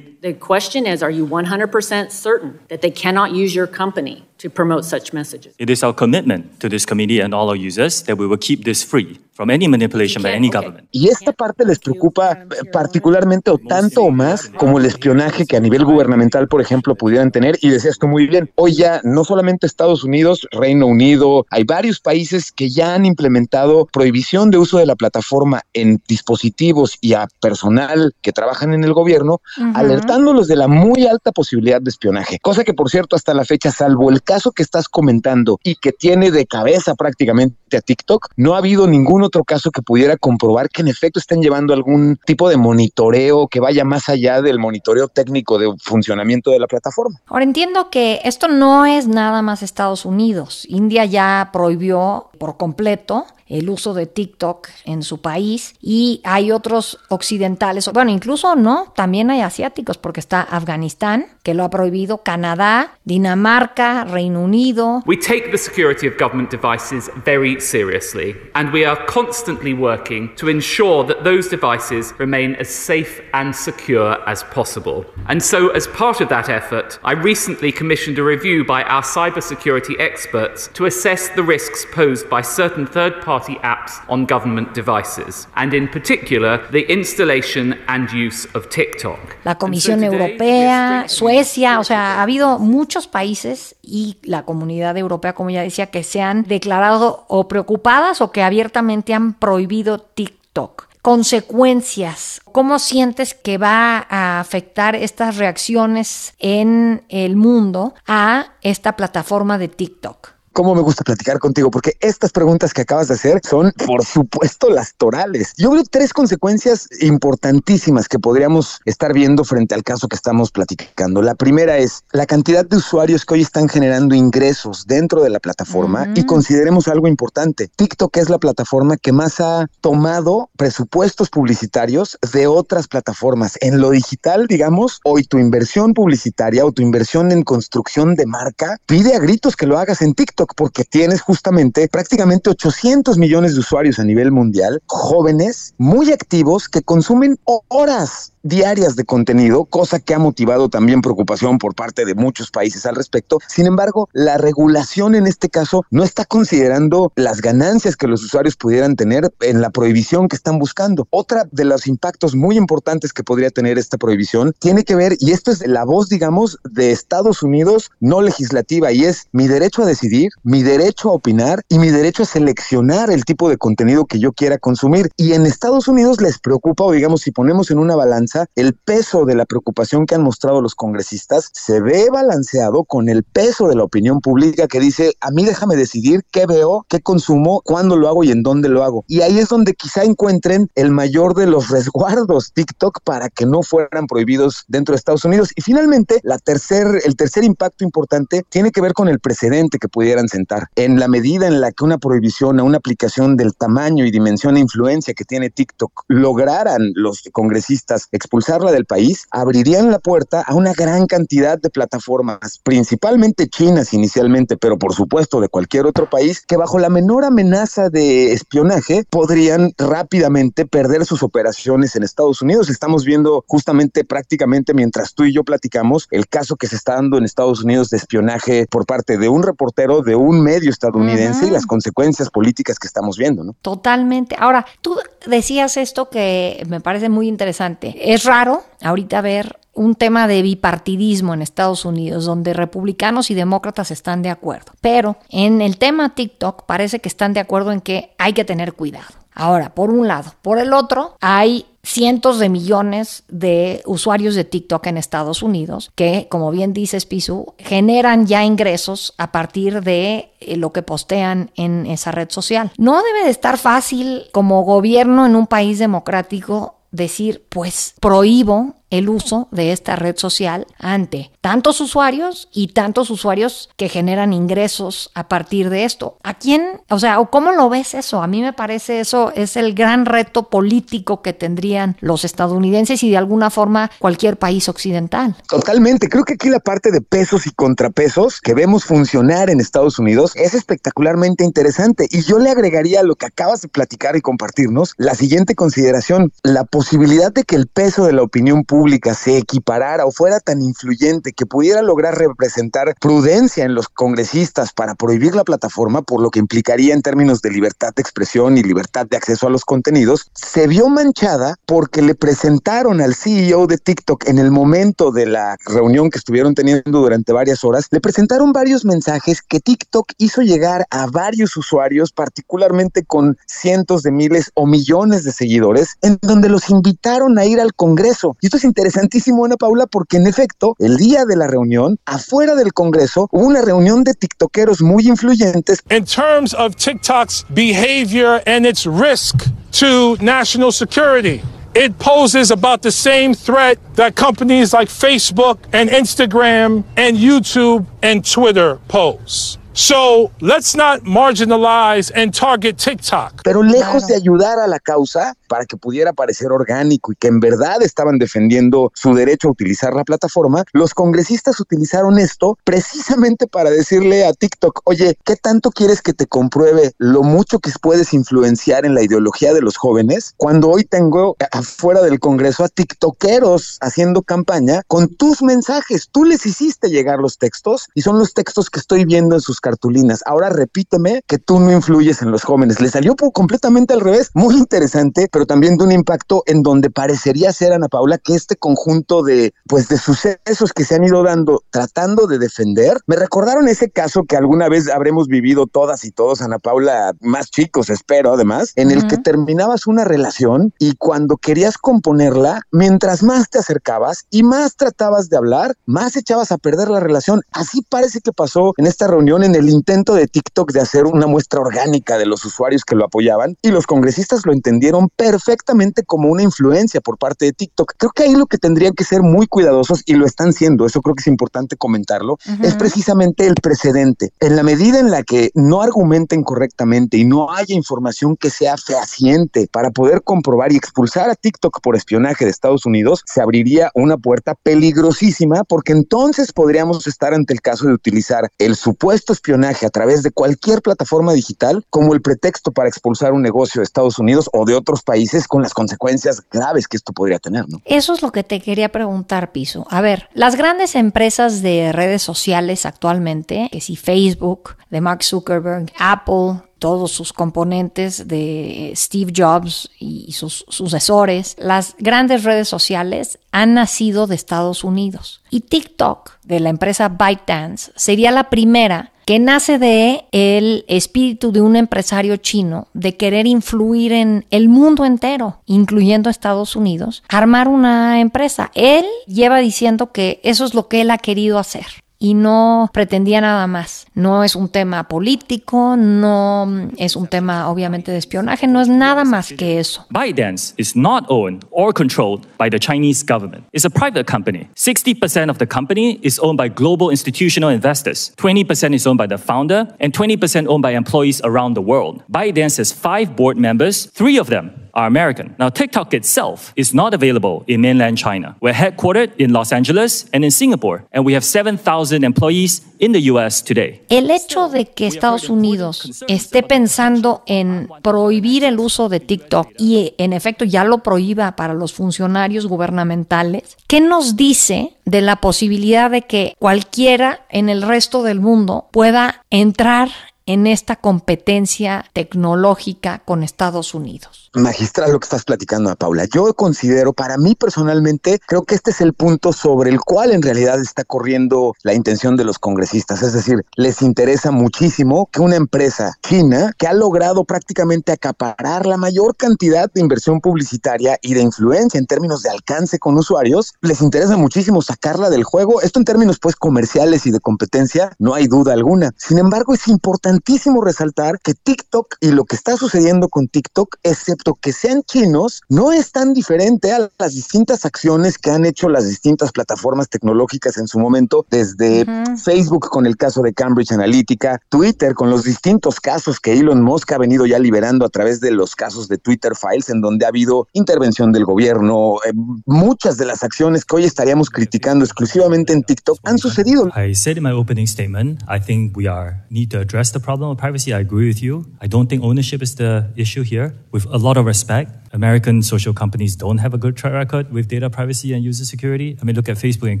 The 0.20 0.34
question 0.34 0.86
is, 0.86 1.02
are 1.02 1.10
you 1.10 1.26
100% 1.26 2.10
certain 2.10 2.60
that 2.68 2.82
they 2.82 2.90
cannot 2.90 3.32
use 3.32 3.54
your 3.54 3.66
company 3.66 4.26
to 4.44 4.50
promote 4.50 4.84
such 4.84 5.12
messages. 5.12 5.54
It 5.58 5.70
is 5.70 5.82
our 5.82 5.94
commitment 5.94 6.60
to 6.60 6.68
this 6.68 6.84
committee 6.84 7.20
and 7.20 7.32
all 7.34 7.48
our 7.48 7.56
users 7.56 8.02
that 8.02 8.16
we 8.18 8.26
will 8.26 8.38
keep 8.38 8.64
this 8.64 8.84
free 8.84 9.18
from 9.34 9.50
any 9.50 9.66
manipulation 9.66 10.22
by 10.22 10.30
any 10.30 10.48
government. 10.48 10.88
Y 10.92 11.08
esta 11.08 11.32
parte 11.32 11.64
les 11.64 11.78
preocupa 11.78 12.46
particularmente 12.72 13.50
o 13.50 13.58
tanto 13.58 14.02
o 14.02 14.10
más 14.10 14.48
como 14.56 14.78
el 14.78 14.84
espionaje 14.84 15.44
que 15.44 15.56
a 15.56 15.60
nivel 15.60 15.84
gubernamental, 15.84 16.46
por 16.46 16.60
ejemplo, 16.60 16.94
pudieran 16.94 17.32
tener. 17.32 17.58
Y 17.60 17.70
decías 17.70 17.98
tú 17.98 18.06
muy 18.06 18.26
bien, 18.28 18.50
hoy 18.54 18.74
ya 18.74 19.00
no 19.02 19.24
solamente 19.24 19.66
Estados 19.66 20.04
Unidos, 20.04 20.46
Reino 20.52 20.86
Unido, 20.86 21.46
hay 21.50 21.64
varios 21.64 21.98
países 21.98 22.52
que 22.52 22.70
ya 22.70 22.94
han 22.94 23.06
implementado 23.06 23.86
prohibición 23.86 24.50
de 24.50 24.58
uso 24.58 24.78
de 24.78 24.86
la 24.86 24.94
plataforma 24.94 25.62
en 25.72 26.00
dispositivos 26.06 26.96
y 27.00 27.14
a 27.14 27.26
personal 27.40 28.14
que 28.22 28.32
trabajan 28.32 28.72
en 28.72 28.84
el 28.84 28.92
gobierno, 28.92 29.40
alertándolos 29.74 30.46
de 30.46 30.56
la 30.56 30.68
muy 30.68 31.06
alta 31.06 31.32
posibilidad 31.32 31.80
de 31.80 31.90
espionaje. 31.90 32.38
Cosa 32.40 32.62
que, 32.62 32.74
por 32.74 32.88
cierto, 32.88 33.16
hasta 33.16 33.34
la 33.34 33.44
fecha, 33.44 33.72
salvo 33.72 34.10
el 34.10 34.22
caso 34.34 34.50
que 34.50 34.64
estás 34.64 34.88
comentando 34.88 35.60
y 35.62 35.76
que 35.76 35.92
tiene 35.92 36.32
de 36.32 36.44
cabeza 36.44 36.96
prácticamente 36.96 37.76
a 37.76 37.80
TikTok, 37.80 38.30
no 38.36 38.54
ha 38.54 38.58
habido 38.58 38.88
ningún 38.88 39.22
otro 39.22 39.44
caso 39.44 39.70
que 39.70 39.80
pudiera 39.80 40.16
comprobar 40.16 40.68
que 40.70 40.82
en 40.82 40.88
efecto 40.88 41.20
estén 41.20 41.40
llevando 41.40 41.72
algún 41.72 42.18
tipo 42.26 42.48
de 42.48 42.56
monitoreo 42.56 43.46
que 43.46 43.60
vaya 43.60 43.84
más 43.84 44.08
allá 44.08 44.42
del 44.42 44.58
monitoreo 44.58 45.06
técnico 45.06 45.56
de 45.60 45.72
funcionamiento 45.80 46.50
de 46.50 46.58
la 46.58 46.66
plataforma. 46.66 47.20
Ahora 47.26 47.44
entiendo 47.44 47.90
que 47.90 48.20
esto 48.24 48.48
no 48.48 48.86
es 48.86 49.06
nada 49.06 49.40
más 49.40 49.62
Estados 49.62 50.04
Unidos. 50.04 50.66
India 50.68 51.04
ya 51.04 51.50
prohibió 51.52 52.30
por 52.40 52.56
completo 52.56 53.26
el 53.48 53.68
uso 53.68 53.94
de 53.94 54.06
TikTok 54.06 54.68
en 54.84 55.02
su 55.02 55.20
país 55.20 55.74
y 55.80 56.20
hay 56.24 56.50
otros 56.50 56.98
occidentales, 57.08 57.90
bueno, 57.92 58.10
incluso 58.10 58.56
no, 58.56 58.92
también 58.96 59.30
hay 59.30 59.40
asiáticos 59.40 59.98
porque 59.98 60.20
está 60.20 60.40
Afganistán 60.40 61.26
que 61.42 61.54
lo 61.54 61.64
ha 61.64 61.70
prohibido, 61.70 62.22
Canadá, 62.22 62.96
Dinamarca, 63.04 64.04
Reino 64.04 64.40
Unido. 64.40 65.02
We 65.06 65.16
take 65.16 65.50
the 65.50 65.58
security 65.58 66.06
of 66.06 66.16
government 66.18 66.50
devices 66.50 67.10
very 67.24 67.60
seriously 67.60 68.34
and 68.54 68.72
we 68.72 68.86
are 68.86 68.98
constantly 69.06 69.74
working 69.74 70.34
to 70.36 70.48
ensure 70.48 71.04
that 71.06 71.24
those 71.24 71.48
devices 71.48 72.14
remain 72.18 72.56
as 72.58 72.68
safe 72.68 73.22
and 73.32 73.54
secure 73.54 74.16
as 74.26 74.42
possible. 74.44 75.04
And 75.28 75.42
so 75.42 75.68
as 75.70 75.86
part 75.86 76.20
of 76.20 76.28
that 76.30 76.48
effort, 76.48 76.98
I 77.04 77.12
recently 77.12 77.72
commissioned 77.72 78.18
a 78.18 78.22
review 78.22 78.64
by 78.64 78.84
our 78.84 79.02
cybersecurity 79.02 80.00
experts 80.00 80.68
to 80.74 80.86
assess 80.86 81.28
the 81.30 81.42
risks 81.42 81.86
posed 81.92 82.30
by 82.30 82.40
certain 82.40 82.86
third-party 82.86 83.33
party 83.33 83.33
apps 83.62 84.00
on 84.08 84.26
government 84.26 84.74
devices, 84.74 85.48
and 85.54 85.74
in 85.74 85.88
particular 85.88 86.66
the 86.70 86.86
installation 86.92 87.76
and 87.88 88.10
use 88.12 88.48
of 88.54 88.68
TikTok. 88.68 89.18
La 89.44 89.56
Comisión 89.56 90.02
Europea, 90.02 91.04
Suecia, 91.08 91.78
o 91.78 91.84
sea, 91.84 92.18
ha 92.18 92.22
habido 92.22 92.58
muchos 92.58 93.06
países 93.06 93.76
y 93.82 94.16
la 94.22 94.44
comunidad 94.44 94.96
europea, 94.96 95.34
como 95.34 95.50
ya 95.50 95.62
decía, 95.62 95.86
que 95.86 96.02
se 96.02 96.22
han 96.22 96.44
declarado 96.44 97.24
o 97.28 97.48
preocupadas 97.48 98.20
o 98.20 98.32
que 98.32 98.42
abiertamente 98.42 99.14
han 99.14 99.34
prohibido 99.34 99.98
TikTok 99.98 100.88
consecuencias? 101.04 102.40
¿Cómo 102.50 102.78
sientes 102.78 103.34
que 103.34 103.58
va 103.58 104.06
a 104.08 104.40
afectar 104.40 104.94
estas 104.96 105.36
reacciones 105.36 106.32
en 106.38 107.04
el 107.10 107.36
mundo 107.36 107.94
a 108.06 108.54
esta 108.62 108.96
plataforma 108.96 109.58
de 109.58 109.68
TikTok? 109.68 110.33
Cómo 110.54 110.74
me 110.74 110.80
gusta 110.80 111.04
platicar 111.04 111.38
contigo, 111.38 111.70
porque 111.70 111.96
estas 112.00 112.32
preguntas 112.32 112.72
que 112.72 112.82
acabas 112.82 113.08
de 113.08 113.14
hacer 113.14 113.40
son, 113.44 113.72
por 113.86 114.04
supuesto, 114.04 114.70
las 114.70 114.94
torales. 114.94 115.52
Yo 115.58 115.72
veo 115.72 115.82
tres 115.90 116.14
consecuencias 116.14 116.88
importantísimas 117.00 118.08
que 118.08 118.18
podríamos 118.18 118.80
estar 118.86 119.12
viendo 119.12 119.44
frente 119.44 119.74
al 119.74 119.82
caso 119.82 120.08
que 120.08 120.16
estamos 120.16 120.50
platicando. 120.50 121.20
La 121.20 121.34
primera 121.34 121.76
es 121.76 122.04
la 122.12 122.24
cantidad 122.24 122.64
de 122.64 122.76
usuarios 122.76 123.26
que 123.26 123.34
hoy 123.34 123.42
están 123.42 123.68
generando 123.68 124.14
ingresos 124.14 124.86
dentro 124.86 125.22
de 125.22 125.30
la 125.30 125.40
plataforma 125.40 126.08
y 126.14 126.24
consideremos 126.24 126.86
algo 126.88 127.08
importante. 127.08 127.68
TikTok 127.74 128.16
es 128.16 128.30
la 128.30 128.38
plataforma 128.38 128.96
que 128.96 129.12
más 129.12 129.40
ha 129.40 129.66
tomado 129.80 130.50
presupuestos 130.56 131.30
publicitarios 131.30 132.16
de 132.32 132.46
otras 132.46 132.86
plataformas. 132.86 133.58
En 133.60 133.80
lo 133.80 133.90
digital, 133.90 134.46
digamos, 134.46 135.00
hoy 135.04 135.24
tu 135.24 135.38
inversión 135.38 135.94
publicitaria 135.94 136.64
o 136.64 136.70
tu 136.70 136.82
inversión 136.82 137.32
en 137.32 137.42
construcción 137.42 138.14
de 138.14 138.26
marca 138.26 138.78
pide 138.86 139.16
a 139.16 139.18
gritos 139.18 139.56
que 139.56 139.66
lo 139.66 139.78
hagas 139.78 140.00
en 140.00 140.14
TikTok 140.14 140.43
porque 140.56 140.84
tienes 140.84 141.22
justamente 141.22 141.88
prácticamente 141.88 142.50
800 142.50 143.18
millones 143.18 143.54
de 143.54 143.60
usuarios 143.60 143.98
a 143.98 144.04
nivel 144.04 144.30
mundial, 144.30 144.82
jóvenes, 144.86 145.74
muy 145.78 146.12
activos, 146.12 146.68
que 146.68 146.82
consumen 146.82 147.38
horas 147.68 148.33
diarias 148.44 148.94
de 148.94 149.04
contenido, 149.04 149.64
cosa 149.64 149.98
que 149.98 150.14
ha 150.14 150.18
motivado 150.18 150.68
también 150.68 151.00
preocupación 151.00 151.58
por 151.58 151.74
parte 151.74 152.04
de 152.04 152.14
muchos 152.14 152.50
países 152.50 152.86
al 152.86 152.94
respecto. 152.94 153.38
Sin 153.48 153.66
embargo, 153.66 154.08
la 154.12 154.38
regulación 154.38 155.14
en 155.14 155.26
este 155.26 155.48
caso 155.48 155.84
no 155.90 156.04
está 156.04 156.24
considerando 156.26 157.10
las 157.16 157.40
ganancias 157.40 157.96
que 157.96 158.06
los 158.06 158.22
usuarios 158.22 158.56
pudieran 158.56 158.96
tener 158.96 159.32
en 159.40 159.60
la 159.60 159.70
prohibición 159.70 160.28
que 160.28 160.36
están 160.36 160.58
buscando. 160.58 161.08
Otra 161.10 161.48
de 161.50 161.64
los 161.64 161.86
impactos 161.86 162.36
muy 162.36 162.56
importantes 162.56 163.12
que 163.12 163.24
podría 163.24 163.50
tener 163.50 163.78
esta 163.78 163.96
prohibición 163.96 164.52
tiene 164.58 164.84
que 164.84 164.94
ver, 164.94 165.16
y 165.18 165.32
esto 165.32 165.50
es 165.50 165.66
la 165.66 165.84
voz, 165.84 166.08
digamos, 166.08 166.58
de 166.64 166.92
Estados 166.92 167.42
Unidos 167.42 167.90
no 168.00 168.20
legislativa, 168.20 168.92
y 168.92 169.04
es 169.04 169.28
mi 169.32 169.48
derecho 169.48 169.82
a 169.82 169.86
decidir, 169.86 170.30
mi 170.42 170.62
derecho 170.62 171.08
a 171.08 171.14
opinar 171.14 171.62
y 171.70 171.78
mi 171.78 171.88
derecho 171.88 172.24
a 172.24 172.26
seleccionar 172.26 173.10
el 173.10 173.24
tipo 173.24 173.48
de 173.48 173.56
contenido 173.56 174.04
que 174.04 174.18
yo 174.18 174.32
quiera 174.32 174.58
consumir. 174.58 175.08
Y 175.16 175.32
en 175.32 175.46
Estados 175.46 175.88
Unidos 175.88 176.20
les 176.20 176.38
preocupa, 176.38 176.84
o 176.84 176.92
digamos, 176.92 177.22
si 177.22 177.30
ponemos 177.30 177.70
en 177.70 177.78
una 177.78 177.96
balanza, 177.96 178.33
el 178.54 178.74
peso 178.74 179.24
de 179.24 179.34
la 179.34 179.44
preocupación 179.44 180.06
que 180.06 180.14
han 180.14 180.22
mostrado 180.22 180.60
los 180.60 180.74
congresistas 180.74 181.50
se 181.52 181.80
ve 181.80 182.08
balanceado 182.10 182.84
con 182.84 183.08
el 183.08 183.22
peso 183.22 183.68
de 183.68 183.76
la 183.76 183.84
opinión 183.84 184.20
pública 184.20 184.66
que 184.66 184.80
dice, 184.80 185.14
a 185.20 185.30
mí 185.30 185.44
déjame 185.44 185.76
decidir 185.76 186.22
qué 186.30 186.46
veo, 186.46 186.86
qué 186.88 187.00
consumo, 187.00 187.60
cuándo 187.64 187.96
lo 187.96 188.08
hago 188.08 188.24
y 188.24 188.30
en 188.30 188.42
dónde 188.42 188.68
lo 188.68 188.84
hago. 188.84 189.04
Y 189.08 189.20
ahí 189.20 189.38
es 189.38 189.48
donde 189.48 189.74
quizá 189.74 190.04
encuentren 190.04 190.68
el 190.74 190.90
mayor 190.90 191.34
de 191.34 191.46
los 191.46 191.68
resguardos 191.70 192.52
TikTok 192.52 193.00
para 193.04 193.28
que 193.28 193.46
no 193.46 193.62
fueran 193.62 194.06
prohibidos 194.06 194.64
dentro 194.68 194.92
de 194.92 194.98
Estados 194.98 195.24
Unidos. 195.24 195.50
Y 195.56 195.62
finalmente, 195.62 196.20
la 196.22 196.38
tercer, 196.38 197.00
el 197.04 197.16
tercer 197.16 197.44
impacto 197.44 197.84
importante 197.84 198.44
tiene 198.48 198.70
que 198.70 198.80
ver 198.80 198.92
con 198.92 199.08
el 199.08 199.20
precedente 199.20 199.78
que 199.78 199.88
pudieran 199.88 200.28
sentar. 200.28 200.68
En 200.76 200.98
la 200.98 201.08
medida 201.08 201.46
en 201.46 201.60
la 201.60 201.72
que 201.72 201.84
una 201.84 201.98
prohibición 201.98 202.60
a 202.60 202.62
una 202.62 202.78
aplicación 202.78 203.36
del 203.36 203.54
tamaño 203.54 204.04
y 204.04 204.10
dimensión 204.10 204.56
e 204.56 204.60
influencia 204.60 205.14
que 205.14 205.24
tiene 205.24 205.50
TikTok 205.50 206.04
lograran 206.08 206.92
los 206.94 207.22
congresistas 207.32 208.08
expulsarla 208.24 208.72
del 208.72 208.86
país, 208.86 209.26
abrirían 209.30 209.90
la 209.90 209.98
puerta 209.98 210.42
a 210.46 210.54
una 210.54 210.72
gran 210.72 211.06
cantidad 211.06 211.58
de 211.58 211.70
plataformas, 211.70 212.60
principalmente 212.62 213.48
chinas 213.48 213.92
inicialmente, 213.92 214.56
pero 214.56 214.78
por 214.78 214.94
supuesto 214.94 215.40
de 215.40 215.48
cualquier 215.48 215.86
otro 215.86 216.08
país, 216.08 216.42
que 216.46 216.56
bajo 216.56 216.78
la 216.78 216.88
menor 216.88 217.24
amenaza 217.24 217.90
de 217.90 218.32
espionaje 218.32 219.04
podrían 219.10 219.72
rápidamente 219.76 220.64
perder 220.66 221.04
sus 221.04 221.22
operaciones 221.22 221.94
en 221.96 222.02
Estados 222.02 222.40
Unidos. 222.40 222.70
Estamos 222.70 223.04
viendo 223.04 223.44
justamente 223.46 224.04
prácticamente 224.04 224.72
mientras 224.72 225.14
tú 225.14 225.24
y 225.24 225.34
yo 225.34 225.44
platicamos 225.44 226.08
el 226.10 226.26
caso 226.26 226.56
que 226.56 226.66
se 226.66 226.76
está 226.76 226.94
dando 226.94 227.18
en 227.18 227.24
Estados 227.24 227.62
Unidos 227.62 227.90
de 227.90 227.98
espionaje 227.98 228.66
por 228.70 228.86
parte 228.86 229.18
de 229.18 229.28
un 229.28 229.42
reportero 229.42 230.00
de 230.00 230.14
un 230.14 230.42
medio 230.42 230.70
estadounidense 230.70 231.46
y 231.46 231.50
las 231.50 231.66
consecuencias 231.66 232.30
políticas 232.30 232.78
que 232.78 232.86
estamos 232.86 233.18
viendo, 233.18 233.44
¿no? 233.44 233.54
Totalmente. 233.60 234.36
Ahora, 234.38 234.64
tú 234.80 234.96
decías 235.26 235.76
esto 235.76 236.08
que 236.08 236.64
me 236.68 236.80
parece 236.80 237.08
muy 237.08 237.28
interesante 237.28 238.13
es 238.14 238.24
raro 238.24 238.62
ahorita 238.82 239.20
ver 239.20 239.58
un 239.72 239.96
tema 239.96 240.28
de 240.28 240.40
bipartidismo 240.42 241.34
en 241.34 241.42
Estados 241.42 241.84
Unidos, 241.84 242.24
donde 242.26 242.52
republicanos 242.52 243.30
y 243.30 243.34
demócratas 243.34 243.90
están 243.90 244.22
de 244.22 244.30
acuerdo. 244.30 244.72
Pero 244.80 245.16
en 245.30 245.60
el 245.60 245.78
tema 245.78 246.14
TikTok 246.14 246.64
parece 246.64 247.00
que 247.00 247.08
están 247.08 247.34
de 247.34 247.40
acuerdo 247.40 247.72
en 247.72 247.80
que 247.80 248.14
hay 248.18 248.32
que 248.32 248.44
tener 248.44 248.74
cuidado. 248.74 249.06
Ahora, 249.34 249.74
por 249.74 249.90
un 249.90 250.06
lado. 250.06 250.32
Por 250.42 250.60
el 250.60 250.72
otro, 250.72 251.16
hay 251.20 251.66
cientos 251.82 252.38
de 252.38 252.48
millones 252.48 253.24
de 253.28 253.82
usuarios 253.84 254.36
de 254.36 254.44
TikTok 254.44 254.86
en 254.86 254.96
Estados 254.96 255.42
Unidos 255.42 255.90
que, 255.96 256.28
como 256.30 256.52
bien 256.52 256.72
dices, 256.72 257.04
Pisu, 257.04 257.54
generan 257.58 258.26
ya 258.26 258.44
ingresos 258.44 259.12
a 259.18 259.32
partir 259.32 259.82
de 259.82 260.30
eh, 260.40 260.56
lo 260.56 260.72
que 260.72 260.82
postean 260.82 261.50
en 261.56 261.84
esa 261.86 262.12
red 262.12 262.30
social. 262.30 262.70
No 262.78 263.02
debe 263.02 263.24
de 263.24 263.30
estar 263.30 263.58
fácil 263.58 264.26
como 264.32 264.62
gobierno 264.62 265.26
en 265.26 265.34
un 265.34 265.48
país 265.48 265.80
democrático 265.80 266.76
decir, 266.94 267.44
pues 267.48 267.94
prohíbo 268.00 268.76
el 268.98 269.08
uso 269.08 269.48
de 269.50 269.72
esta 269.72 269.96
red 269.96 270.16
social 270.16 270.66
ante 270.78 271.32
tantos 271.40 271.80
usuarios 271.80 272.48
y 272.52 272.68
tantos 272.68 273.10
usuarios 273.10 273.68
que 273.76 273.88
generan 273.88 274.32
ingresos 274.32 275.10
a 275.14 275.28
partir 275.28 275.68
de 275.68 275.84
esto. 275.84 276.16
¿A 276.22 276.34
quién, 276.34 276.62
o 276.88 276.98
sea, 277.00 277.18
o 277.18 277.28
cómo 277.28 277.50
lo 277.50 277.68
ves 277.68 277.94
eso? 277.94 278.22
A 278.22 278.28
mí 278.28 278.40
me 278.40 278.52
parece 278.52 279.00
eso 279.00 279.32
es 279.34 279.56
el 279.56 279.74
gran 279.74 280.06
reto 280.06 280.48
político 280.48 281.22
que 281.22 281.32
tendrían 281.32 281.96
los 282.00 282.24
estadounidenses 282.24 283.02
y 283.02 283.10
de 283.10 283.16
alguna 283.16 283.50
forma 283.50 283.90
cualquier 283.98 284.38
país 284.38 284.68
occidental. 284.68 285.34
Totalmente, 285.48 286.08
creo 286.08 286.24
que 286.24 286.34
aquí 286.34 286.48
la 286.48 286.60
parte 286.60 286.92
de 286.92 287.00
pesos 287.00 287.46
y 287.48 287.50
contrapesos 287.50 288.40
que 288.40 288.54
vemos 288.54 288.84
funcionar 288.84 289.50
en 289.50 289.60
Estados 289.60 289.98
Unidos 289.98 290.32
es 290.36 290.54
espectacularmente 290.54 291.44
interesante 291.44 292.06
y 292.10 292.22
yo 292.22 292.38
le 292.38 292.50
agregaría 292.50 293.00
a 293.00 293.04
lo 293.04 293.16
que 293.16 293.26
acabas 293.26 293.60
de 293.60 293.68
platicar 293.68 294.14
y 294.16 294.20
compartirnos 294.20 294.94
la 294.98 295.14
siguiente 295.16 295.56
consideración, 295.56 296.32
la 296.44 296.64
posibilidad 296.64 297.32
de 297.32 297.42
que 297.42 297.56
el 297.56 297.66
peso 297.66 298.06
de 298.06 298.12
la 298.12 298.22
opinión 298.22 298.64
pública 298.64 298.83
pública 298.84 299.14
se 299.14 299.38
equiparara 299.38 300.04
o 300.04 300.10
fuera 300.10 300.40
tan 300.40 300.60
influyente 300.60 301.32
que 301.32 301.46
pudiera 301.46 301.80
lograr 301.80 302.18
representar 302.18 302.94
prudencia 303.00 303.64
en 303.64 303.74
los 303.74 303.88
congresistas 303.88 304.74
para 304.74 304.94
prohibir 304.94 305.34
la 305.34 305.42
plataforma, 305.42 306.02
por 306.02 306.20
lo 306.20 306.30
que 306.30 306.38
implicaría 306.38 306.92
en 306.92 307.00
términos 307.00 307.40
de 307.40 307.50
libertad 307.50 307.94
de 307.96 308.02
expresión 308.02 308.58
y 308.58 308.62
libertad 308.62 309.06
de 309.08 309.16
acceso 309.16 309.46
a 309.46 309.50
los 309.50 309.64
contenidos, 309.64 310.30
se 310.34 310.66
vio 310.66 310.90
manchada 310.90 311.56
porque 311.64 312.02
le 312.02 312.14
presentaron 312.14 313.00
al 313.00 313.14
CEO 313.14 313.66
de 313.66 313.78
TikTok 313.78 314.28
en 314.28 314.38
el 314.38 314.50
momento 314.50 315.12
de 315.12 315.24
la 315.24 315.56
reunión 315.64 316.10
que 316.10 316.18
estuvieron 316.18 316.54
teniendo 316.54 317.00
durante 317.00 317.32
varias 317.32 317.64
horas, 317.64 317.86
le 317.90 318.02
presentaron 318.02 318.52
varios 318.52 318.84
mensajes 318.84 319.40
que 319.40 319.60
TikTok 319.60 320.12
hizo 320.18 320.42
llegar 320.42 320.84
a 320.90 321.06
varios 321.06 321.56
usuarios, 321.56 322.12
particularmente 322.12 323.02
con 323.02 323.38
cientos 323.46 324.02
de 324.02 324.10
miles 324.10 324.50
o 324.52 324.66
millones 324.66 325.24
de 325.24 325.32
seguidores, 325.32 325.96
en 326.02 326.18
donde 326.20 326.50
los 326.50 326.68
invitaron 326.68 327.38
a 327.38 327.46
ir 327.46 327.62
al 327.62 327.72
Congreso. 327.72 328.36
Y 328.42 328.48
esto 328.48 328.58
es 328.58 328.73
interesantísimo, 328.74 329.44
Ana 329.44 329.56
Paula, 329.56 329.86
porque 329.86 330.16
en 330.16 330.26
efecto, 330.26 330.74
el 330.80 330.96
día 330.96 331.24
de 331.24 331.36
la 331.36 331.46
reunión, 331.46 331.98
afuera 332.06 332.56
del 332.56 332.72
Congreso, 332.72 333.28
hubo 333.30 333.46
una 333.46 333.62
reunión 333.62 334.02
de 334.02 334.14
TikTokeros 334.14 334.82
muy 334.82 335.06
influyentes. 335.06 335.80
In 335.90 336.04
terms 336.04 336.54
of 336.54 336.74
TikTok's 336.74 337.44
behavior 337.54 338.42
and 338.46 338.66
its 338.66 338.84
risk 338.86 339.46
to 339.72 340.16
national 340.20 340.72
security. 340.72 341.40
It 341.74 341.98
poses 341.98 342.50
about 342.50 342.82
the 342.82 342.92
same 342.92 343.34
threat 343.34 343.78
that 343.96 344.14
companies 344.14 344.72
like 344.72 344.88
Facebook 344.88 345.58
and 345.72 345.90
Instagram 345.90 346.84
and 346.96 347.16
YouTube 347.16 347.86
and 348.02 348.24
Twitter 348.24 348.78
pose. 348.88 349.58
So 349.76 350.30
let's 350.40 350.76
not 350.76 351.02
marginalize 351.02 352.12
and 352.14 352.32
target 352.32 352.76
TikTok. 352.76 353.42
Pero 353.42 353.60
lejos 353.60 354.06
de 354.06 354.14
ayudar 354.14 354.60
a 354.60 354.68
la 354.68 354.78
causa 354.78 355.34
para 355.48 355.66
que 355.66 355.76
pudiera 355.76 356.12
parecer 356.12 356.52
orgánico 356.52 357.10
y 357.10 357.16
que 357.16 357.26
en 357.26 357.40
verdad 357.40 357.82
estaban 357.82 358.18
defendiendo 358.18 358.92
su 358.94 359.14
derecho 359.14 359.48
a 359.48 359.50
utilizar 359.50 359.92
la 359.92 360.04
plataforma, 360.04 360.62
los 360.72 360.94
congresistas 360.94 361.58
utilizaron 361.58 362.20
esto 362.20 362.56
precisamente 362.62 363.48
para 363.48 363.70
decirle 363.70 364.24
a 364.24 364.32
TikTok, 364.32 364.82
oye, 364.84 365.18
¿qué 365.24 365.34
tanto 365.34 365.72
quieres 365.72 366.02
que 366.02 366.12
te 366.12 366.28
compruebe 366.28 366.92
lo 366.98 367.24
mucho 367.24 367.58
que 367.58 367.72
puedes 367.82 368.14
influenciar 368.14 368.86
en 368.86 368.94
la 368.94 369.02
ideología 369.02 369.52
de 369.52 369.60
los 369.60 369.76
jóvenes? 369.76 370.34
Cuando 370.36 370.68
hoy 370.68 370.84
tengo 370.84 371.36
afuera 371.50 372.00
del 372.02 372.20
Congreso 372.20 372.62
a 372.62 372.68
TikTokeros 372.68 373.78
haciendo 373.80 374.22
campaña 374.22 374.82
con 374.86 375.08
tus 375.08 375.42
mensajes, 375.42 376.08
tú 376.12 376.24
les 376.24 376.46
hiciste 376.46 376.90
llegar 376.90 377.18
los 377.18 377.38
textos 377.38 377.88
y 377.96 378.02
son 378.02 378.20
los 378.20 378.34
textos 378.34 378.70
que 378.70 378.78
estoy 378.78 379.04
viendo 379.04 379.34
en 379.34 379.40
sus 379.40 379.60
cartulinas. 379.64 380.22
Ahora 380.26 380.50
repíteme 380.50 381.22
que 381.26 381.38
tú 381.38 381.58
no 381.58 381.72
influyes 381.72 382.20
en 382.20 382.30
los 382.30 382.42
jóvenes. 382.42 382.82
Le 382.82 382.90
salió 382.90 383.16
completamente 383.16 383.94
al 383.94 384.00
revés, 384.00 384.30
muy 384.34 384.56
interesante, 384.56 385.26
pero 385.32 385.46
también 385.46 385.78
de 385.78 385.84
un 385.84 385.92
impacto 385.92 386.42
en 386.44 386.62
donde 386.62 386.90
parecería 386.90 387.50
ser, 387.50 387.72
Ana 387.72 387.88
Paula, 387.88 388.18
que 388.18 388.34
este 388.34 388.56
conjunto 388.56 389.22
de, 389.22 389.54
pues, 389.66 389.88
de 389.88 389.96
sucesos 389.96 390.72
que 390.74 390.84
se 390.84 390.96
han 390.96 391.04
ido 391.04 391.22
dando 391.22 391.62
tratando 391.70 392.26
de 392.26 392.38
defender, 392.38 392.98
me 393.06 393.16
recordaron 393.16 393.68
ese 393.68 393.88
caso 393.88 394.24
que 394.24 394.36
alguna 394.36 394.68
vez 394.68 394.90
habremos 394.90 395.28
vivido 395.28 395.66
todas 395.66 396.04
y 396.04 396.10
todos, 396.10 396.42
Ana 396.42 396.58
Paula, 396.58 397.14
más 397.20 397.50
chicos, 397.50 397.88
espero, 397.88 398.34
además, 398.34 398.72
en 398.76 398.90
el 398.90 399.06
que 399.06 399.16
terminabas 399.16 399.86
una 399.86 400.04
relación 400.04 400.74
y 400.78 400.96
cuando 400.96 401.38
querías 401.38 401.78
componerla, 401.78 402.60
mientras 402.70 403.22
más 403.22 403.48
te 403.48 403.60
acercabas 403.60 404.26
y 404.30 404.42
más 404.42 404.76
tratabas 404.76 405.30
de 405.30 405.38
hablar, 405.38 405.74
más 405.86 406.16
echabas 406.16 406.52
a 406.52 406.58
perder 406.58 406.88
la 406.90 407.00
relación. 407.00 407.40
Así 407.52 407.80
parece 407.88 408.20
que 408.20 408.32
pasó 408.32 408.74
en 408.76 408.86
esta 408.86 409.06
reunión 409.06 409.42
en 409.42 409.53
el 409.54 409.70
intento 409.70 410.14
de 410.14 410.26
TikTok 410.26 410.72
de 410.72 410.80
hacer 410.80 411.04
una 411.04 411.26
muestra 411.26 411.60
orgánica 411.60 412.18
de 412.18 412.26
los 412.26 412.44
usuarios 412.44 412.84
que 412.84 412.94
lo 412.94 413.04
apoyaban 413.04 413.56
y 413.62 413.70
los 413.70 413.86
congresistas 413.86 414.44
lo 414.44 414.52
entendieron 414.52 415.08
perfectamente 415.08 416.02
como 416.02 416.28
una 416.28 416.42
influencia 416.42 417.00
por 417.00 417.18
parte 417.18 417.46
de 417.46 417.52
TikTok. 417.52 417.94
Creo 417.96 418.12
que 418.12 418.24
ahí 418.24 418.34
lo 418.34 418.46
que 418.46 418.58
tendrían 418.58 418.94
que 418.94 419.04
ser 419.04 419.22
muy 419.22 419.46
cuidadosos 419.46 420.02
y 420.06 420.14
lo 420.14 420.26
están 420.26 420.52
siendo, 420.52 420.86
eso 420.86 421.00
creo 421.00 421.14
que 421.14 421.20
es 421.20 421.26
importante 421.26 421.76
comentarlo, 421.76 422.38
es 422.62 422.74
precisamente 422.74 423.46
el 423.46 423.54
precedente. 423.54 424.32
En 424.40 424.56
la 424.56 424.62
medida 424.62 424.98
en 424.98 425.10
la 425.10 425.22
que 425.22 425.50
no 425.54 425.82
argumenten 425.82 426.42
correctamente 426.42 427.16
y 427.16 427.24
no 427.24 427.52
haya 427.52 427.74
información 427.74 428.36
que 428.36 428.50
sea 428.50 428.76
fehaciente 428.76 429.68
para 429.70 429.90
poder 429.90 430.22
comprobar 430.22 430.72
y 430.72 430.76
expulsar 430.76 431.30
a 431.30 431.34
TikTok 431.34 431.80
por 431.80 431.96
espionaje 431.96 432.44
de 432.44 432.50
Estados 432.50 432.86
Unidos, 432.86 433.22
se 433.26 433.40
abriría 433.40 433.90
una 433.94 434.16
puerta 434.16 434.54
peligrosísima 434.54 435.64
porque 435.64 435.92
entonces 435.92 436.52
podríamos 436.52 437.06
estar 437.06 437.34
ante 437.34 437.52
el 437.52 437.60
caso 437.60 437.86
de 437.86 437.94
utilizar 437.94 438.50
el 438.58 438.76
supuesto 438.76 439.32
espionaje 439.44 439.84
a 439.84 439.90
través 439.90 440.22
de 440.22 440.30
cualquier 440.30 440.80
plataforma 440.80 441.34
digital 441.34 441.84
como 441.90 442.14
el 442.14 442.22
pretexto 442.22 442.72
para 442.72 442.88
expulsar 442.88 443.34
un 443.34 443.42
negocio 443.42 443.80
de 443.80 443.84
Estados 443.84 444.18
Unidos 444.18 444.48
o 444.54 444.64
de 444.64 444.74
otros 444.74 445.02
países 445.02 445.46
con 445.46 445.60
las 445.60 445.74
consecuencias 445.74 446.42
graves 446.50 446.88
que 446.88 446.96
esto 446.96 447.12
podría 447.12 447.38
tener, 447.38 447.68
¿no? 447.68 447.82
Eso 447.84 448.14
es 448.14 448.22
lo 448.22 448.32
que 448.32 448.42
te 448.42 448.60
quería 448.60 448.90
preguntar, 448.90 449.52
Piso. 449.52 449.86
A 449.90 450.00
ver, 450.00 450.30
las 450.32 450.56
grandes 450.56 450.94
empresas 450.94 451.60
de 451.60 451.92
redes 451.92 452.22
sociales 452.22 452.86
actualmente, 452.86 453.68
que 453.70 453.82
si 453.82 453.96
Facebook, 453.96 454.76
de 454.88 455.02
Mark 455.02 455.22
Zuckerberg, 455.22 455.92
Apple, 455.98 456.62
todos 456.78 457.12
sus 457.12 457.32
componentes 457.32 458.28
de 458.28 458.92
Steve 458.96 459.32
Jobs 459.34 459.90
y 459.98 460.32
sus 460.32 460.64
sucesores, 460.68 461.56
las 461.58 461.96
grandes 461.98 462.44
redes 462.44 462.68
sociales 462.68 463.38
han 463.52 463.74
nacido 463.74 464.26
de 464.26 464.34
Estados 464.34 464.84
Unidos. 464.84 465.42
Y 465.50 465.60
TikTok, 465.60 466.32
de 466.44 466.60
la 466.60 466.68
empresa 466.68 467.08
ByteDance, 467.08 467.92
sería 467.96 468.30
la 468.30 468.50
primera 468.50 469.13
que 469.24 469.38
nace 469.38 469.78
de 469.78 470.24
el 470.32 470.84
espíritu 470.88 471.52
de 471.52 471.60
un 471.60 471.76
empresario 471.76 472.36
chino 472.36 472.88
de 472.94 473.16
querer 473.16 473.46
influir 473.46 474.12
en 474.12 474.46
el 474.50 474.68
mundo 474.68 475.04
entero, 475.04 475.60
incluyendo 475.66 476.30
Estados 476.30 476.76
Unidos, 476.76 477.22
armar 477.28 477.68
una 477.68 478.20
empresa. 478.20 478.70
Él 478.74 479.04
lleva 479.26 479.58
diciendo 479.58 480.12
que 480.12 480.40
eso 480.42 480.64
es 480.64 480.74
lo 480.74 480.88
que 480.88 481.00
él 481.00 481.10
ha 481.10 481.18
querido 481.18 481.58
hacer 481.58 482.03
y 482.18 482.34
no 482.34 482.88
pretendía 482.92 483.40
nada 483.40 483.66
más. 483.66 484.06
No 484.14 484.44
es 484.44 484.56
un 484.56 484.68
tema 484.68 485.08
político, 485.08 485.96
no 485.96 486.88
es 486.96 487.16
un 487.16 487.26
tema 487.26 487.68
obviamente 487.68 488.12
de 488.12 488.18
espionaje, 488.18 488.66
no 488.66 488.80
es 488.80 488.88
nada 488.88 489.24
más 489.24 489.52
que 489.52 489.78
eso. 489.78 490.06
ByteDance 490.10 490.74
is 490.76 490.96
not 490.96 491.24
owned 491.28 491.64
or 491.70 491.92
controlled 491.92 492.46
by 492.58 492.70
the 492.70 492.78
Chinese 492.78 493.24
government. 493.24 493.64
It's 493.72 493.84
a 493.84 493.90
private 493.90 494.26
company. 494.26 494.68
60% 494.74 495.50
of 495.50 495.58
the 495.58 495.66
company 495.66 496.18
is 496.22 496.38
owned 496.38 496.56
by 496.56 496.68
global 496.68 497.10
institutional 497.10 497.70
investors. 497.70 498.32
20% 498.36 498.94
is 498.94 499.06
owned 499.06 499.18
by 499.18 499.26
the 499.26 499.38
founder 499.38 499.86
and 500.00 500.12
20% 500.12 500.66
owned 500.68 500.82
by 500.82 500.92
employees 500.92 501.40
around 501.44 501.74
the 501.74 501.82
world. 501.82 502.22
ByteDance 502.30 502.78
has 502.78 502.92
five 502.92 503.36
board 503.36 503.58
members, 503.58 504.06
three 504.06 504.38
of 504.38 504.48
them 504.48 504.83
are 504.94 505.06
American. 505.06 505.54
Now, 505.58 505.68
TikTok 505.68 506.14
itself 506.14 506.72
is 506.76 506.94
not 506.94 507.14
available 507.14 507.64
in 507.66 507.80
mainland 507.80 508.18
China. 508.18 508.56
We're 508.60 508.74
headquartered 508.74 509.32
in 509.38 509.52
Los 509.52 509.72
Angeles 509.72 510.26
and 510.32 510.44
in 510.44 510.50
Singapore, 510.50 511.04
and 511.12 511.24
we 511.24 511.34
have 511.34 511.44
7,000 511.44 512.24
employees 512.24 512.82
in 512.98 513.12
the 513.12 513.20
US 513.32 513.62
today. 513.62 514.02
El 514.08 514.30
hecho 514.30 514.68
de 514.68 514.86
que 514.86 515.06
Estados 515.06 515.48
Unidos 515.48 516.24
esté 516.28 516.62
pensando 516.62 517.42
en 517.46 517.88
prohibir 518.02 518.64
el 518.64 518.78
uso 518.78 519.08
de 519.08 519.20
TikTok 519.20 519.68
y 519.78 520.14
en 520.18 520.32
efecto 520.32 520.64
ya 520.64 520.84
lo 520.84 520.98
prohíba 520.98 521.56
para 521.56 521.74
los 521.74 521.92
funcionarios 521.92 522.66
gubernamentales, 522.66 523.76
¿qué 523.86 524.00
nos 524.00 524.36
dice 524.36 524.96
de 525.04 525.20
la 525.20 525.36
posibilidad 525.36 526.10
de 526.10 526.22
que 526.22 526.54
cualquiera 526.58 527.46
en 527.50 527.68
el 527.68 527.82
resto 527.82 528.22
del 528.22 528.40
mundo 528.40 528.88
pueda 528.90 529.42
entrar 529.50 530.10
en 530.46 530.66
esta 530.66 530.96
competencia 530.96 532.04
tecnológica 532.12 533.22
con 533.24 533.42
Estados 533.42 533.94
Unidos. 533.94 534.50
Magistral 534.54 535.10
lo 535.10 535.18
que 535.18 535.24
estás 535.24 535.44
platicando, 535.44 535.94
Paula. 535.96 536.26
Yo 536.32 536.54
considero, 536.54 537.12
para 537.12 537.38
mí 537.38 537.54
personalmente, 537.54 538.38
creo 538.46 538.62
que 538.62 538.74
este 538.74 538.92
es 538.92 539.00
el 539.00 539.12
punto 539.12 539.52
sobre 539.52 539.90
el 539.90 540.00
cual 540.00 540.32
en 540.32 540.42
realidad 540.42 540.80
está 540.80 541.02
corriendo 541.02 541.74
la 541.82 541.94
intención 541.94 542.36
de 542.36 542.44
los 542.44 542.58
congresistas. 542.58 543.22
Es 543.22 543.32
decir, 543.32 543.64
les 543.76 544.02
interesa 544.02 544.50
muchísimo 544.52 545.28
que 545.32 545.40
una 545.40 545.56
empresa 545.56 546.16
china 546.22 546.72
que 546.78 546.86
ha 546.86 546.92
logrado 546.92 547.44
prácticamente 547.44 548.12
acaparar 548.12 548.86
la 548.86 548.96
mayor 548.96 549.36
cantidad 549.36 549.90
de 549.92 550.00
inversión 550.00 550.40
publicitaria 550.40 551.18
y 551.20 551.34
de 551.34 551.40
influencia 551.40 551.98
en 551.98 552.06
términos 552.06 552.42
de 552.42 552.50
alcance 552.50 552.98
con 552.98 553.16
usuarios, 553.16 553.74
les 553.80 554.00
interesa 554.02 554.36
muchísimo 554.36 554.82
sacarla 554.82 555.30
del 555.30 555.42
juego. 555.42 555.80
Esto 555.80 555.98
en 555.98 556.04
términos 556.04 556.38
pues 556.38 556.54
comerciales 556.54 557.26
y 557.26 557.32
de 557.32 557.40
competencia, 557.40 558.12
no 558.18 558.34
hay 558.34 558.46
duda 558.46 558.72
alguna. 558.72 559.12
Sin 559.16 559.38
embargo, 559.38 559.74
es 559.74 559.88
importantísimo 560.34 560.82
resaltar 560.82 561.38
que 561.40 561.54
TikTok 561.54 562.16
y 562.20 562.32
lo 562.32 562.44
que 562.44 562.56
está 562.56 562.76
sucediendo 562.76 563.28
con 563.28 563.46
TikTok, 563.46 563.96
excepto 564.02 564.54
que 564.54 564.72
sean 564.72 565.02
chinos, 565.02 565.62
no 565.68 565.92
es 565.92 566.12
tan 566.12 566.34
diferente 566.34 566.92
a 566.92 567.08
las 567.18 567.34
distintas 567.34 567.84
acciones 567.84 568.38
que 568.38 568.50
han 568.50 568.64
hecho 568.64 568.88
las 568.88 569.06
distintas 569.08 569.52
plataformas 569.52 570.08
tecnológicas 570.08 570.76
en 570.78 570.88
su 570.88 570.98
momento, 570.98 571.46
desde 571.50 572.04
Facebook 572.42 572.88
con 572.88 573.06
el 573.06 573.16
caso 573.16 573.42
de 573.42 573.54
Cambridge 573.54 573.92
Analytica, 573.92 574.60
Twitter 574.68 575.14
con 575.14 575.30
los 575.30 575.44
distintos 575.44 576.00
casos 576.00 576.40
que 576.40 576.52
Elon 576.52 576.82
Musk 576.82 577.12
ha 577.12 577.18
venido 577.18 577.46
ya 577.46 577.58
liberando 577.58 578.04
a 578.04 578.08
través 578.08 578.40
de 578.40 578.50
los 578.50 578.74
casos 578.74 579.08
de 579.08 579.18
Twitter 579.18 579.52
Files, 579.54 579.88
en 579.88 580.00
donde 580.00 580.24
ha 580.24 580.28
habido 580.28 580.66
intervención 580.72 581.32
del 581.32 581.44
gobierno. 581.44 582.16
Eh, 582.26 582.32
muchas 582.66 583.16
de 583.18 583.26
las 583.26 583.42
acciones 583.44 583.84
que 583.84 583.96
hoy 583.96 584.04
estaríamos 584.04 584.50
criticando 584.50 585.04
exclusivamente 585.04 585.72
en 585.72 585.82
TikTok 585.82 586.18
han 586.24 586.38
sucedido. 586.38 586.90
I 586.96 587.14
said 587.14 587.36
in 587.36 587.44
my 587.44 587.52
opening 587.52 587.86
statement, 587.86 588.42
I 588.48 588.58
think 588.58 588.96
we 588.96 589.08
are 589.08 589.44
need 589.50 589.70
to 589.70 589.78
address 589.78 590.12
the 590.12 590.23
problem 590.24 590.50
of 590.50 590.58
privacy. 590.58 590.92
I 590.92 591.00
agree 591.00 591.28
with 591.28 591.42
you. 591.42 591.66
I 591.80 591.86
don't 591.86 592.08
think 592.08 592.24
ownership 592.24 592.62
is 592.62 592.74
the 592.76 593.12
issue 593.16 593.42
here. 593.42 593.74
With 593.92 594.06
a 594.06 594.16
lot 594.16 594.36
of 594.36 594.46
respect, 594.46 594.90
American 595.14 595.62
social 595.62 595.94
companies 595.94 596.36
don't 596.36 596.58
have 596.58 596.74
a 596.74 596.76
good 596.76 596.96
track 596.96 597.12
record 597.12 597.46
with 597.52 597.68
data 597.68 597.88
privacy 597.88 598.34
and 598.34 598.42
user 598.42 598.64
security. 598.64 599.16
I 599.22 599.24
mean, 599.24 599.36
look 599.36 599.48
at 599.48 599.56
Facebook 599.56 599.88
and 599.88 600.00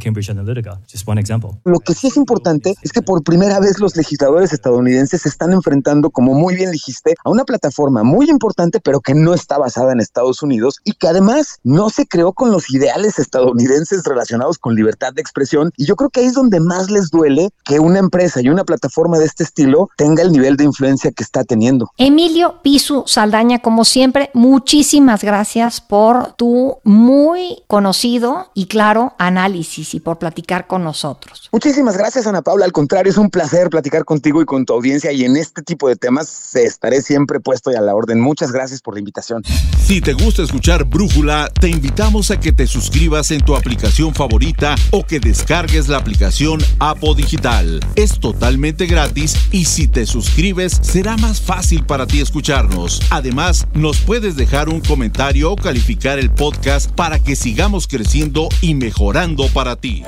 Cambridge 0.00 0.28
Analytica, 0.28 0.80
just 0.90 1.06
one 1.06 1.18
example. 1.20 1.56
Lo 1.64 1.78
que 1.78 1.94
sí 1.94 2.08
es 2.08 2.16
importante 2.16 2.74
es 2.82 2.90
que 2.90 3.00
por 3.00 3.22
primera 3.22 3.60
vez 3.60 3.78
los 3.78 3.94
legisladores 3.96 4.52
estadounidenses 4.52 5.22
se 5.22 5.28
están 5.28 5.52
enfrentando, 5.52 6.10
como 6.10 6.34
muy 6.34 6.56
bien 6.56 6.72
dijiste, 6.72 7.14
a 7.24 7.30
una 7.30 7.44
plataforma 7.44 8.02
muy 8.02 8.28
importante, 8.28 8.80
pero 8.80 9.00
que 9.00 9.14
no 9.14 9.34
está 9.34 9.56
basada 9.56 9.92
en 9.92 10.00
Estados 10.00 10.42
Unidos 10.42 10.80
y 10.82 10.94
que 10.94 11.06
además 11.06 11.60
no 11.62 11.90
se 11.90 12.06
creó 12.06 12.32
con 12.32 12.50
los 12.50 12.68
ideales 12.74 13.20
estadounidenses 13.20 14.02
relacionados 14.02 14.58
con 14.58 14.74
libertad 14.74 15.12
de 15.12 15.20
expresión. 15.20 15.70
Y 15.76 15.86
yo 15.86 15.94
creo 15.94 16.10
que 16.10 16.20
ahí 16.20 16.26
es 16.26 16.34
donde 16.34 16.58
más 16.58 16.90
les 16.90 17.10
duele 17.10 17.50
que 17.64 17.78
una 17.78 18.00
empresa 18.00 18.40
y 18.42 18.48
una 18.48 18.64
plataforma 18.64 19.18
de 19.18 19.26
este 19.26 19.44
estilo 19.44 19.90
tenga 19.96 20.24
el 20.24 20.32
nivel 20.32 20.56
de 20.56 20.64
influencia 20.64 21.12
que 21.12 21.22
está 21.22 21.44
teniendo. 21.44 21.88
Emilio 21.98 22.62
Pisu 22.62 23.04
Saldaña, 23.06 23.60
como 23.60 23.84
siempre, 23.84 24.30
muchísimas 24.34 25.03
gracias 25.22 25.80
por 25.80 26.32
tu 26.32 26.78
muy 26.82 27.62
conocido 27.66 28.50
y 28.54 28.66
claro 28.66 29.14
análisis 29.18 29.94
y 29.94 30.00
por 30.00 30.18
platicar 30.18 30.66
con 30.66 30.82
nosotros. 30.82 31.48
Muchísimas 31.52 31.96
gracias, 31.96 32.26
Ana 32.26 32.42
Paula. 32.42 32.64
Al 32.64 32.72
contrario, 32.72 33.10
es 33.10 33.18
un 33.18 33.30
placer 33.30 33.68
platicar 33.68 34.04
contigo 34.04 34.40
y 34.40 34.44
con 34.44 34.64
tu 34.64 34.72
audiencia 34.72 35.12
y 35.12 35.24
en 35.24 35.36
este 35.36 35.62
tipo 35.62 35.88
de 35.88 35.96
temas 35.96 36.56
estaré 36.56 37.02
siempre 37.02 37.38
puesto 37.38 37.70
y 37.70 37.74
a 37.74 37.80
la 37.80 37.94
orden. 37.94 38.20
Muchas 38.20 38.50
gracias 38.50 38.80
por 38.80 38.94
la 38.94 39.00
invitación. 39.00 39.42
Si 39.84 40.00
te 40.00 40.14
gusta 40.14 40.42
escuchar 40.42 40.84
Brújula, 40.84 41.50
te 41.60 41.68
invitamos 41.68 42.30
a 42.30 42.40
que 42.40 42.52
te 42.52 42.66
suscribas 42.66 43.30
en 43.30 43.42
tu 43.42 43.54
aplicación 43.54 44.14
favorita 44.14 44.74
o 44.90 45.04
que 45.04 45.20
descargues 45.20 45.88
la 45.88 45.98
aplicación 45.98 46.60
Apo 46.78 47.14
Digital. 47.14 47.80
Es 47.94 48.18
totalmente 48.18 48.86
gratis 48.86 49.36
y 49.52 49.66
si 49.66 49.86
te 49.86 50.06
suscribes 50.06 50.80
será 50.82 51.16
más 51.18 51.40
fácil 51.40 51.84
para 51.84 52.06
ti 52.06 52.20
escucharnos. 52.20 53.00
Además, 53.10 53.66
nos 53.74 53.98
puedes 53.98 54.36
dejar 54.36 54.68
un 54.68 54.80
comentario 54.80 54.93
o 54.94 55.56
calificar 55.56 56.20
el 56.20 56.30
podcast 56.30 56.90
para 56.92 57.18
que 57.18 57.34
sigamos 57.34 57.88
creciendo 57.88 58.48
y 58.60 58.74
mejorando 58.74 59.48
para 59.48 59.74
ti. 59.74 60.04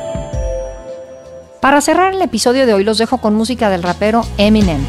Para 1.61 1.81
cerrar 1.81 2.14
el 2.14 2.22
episodio 2.22 2.66
de 2.66 2.75
hoy 2.75 2.85
los 2.85 2.99
dejo 2.99 3.18
con 3.18 3.35
música 3.35 3.68
del 3.68 3.83
rapero 3.83 4.25
Eminem. 4.38 4.87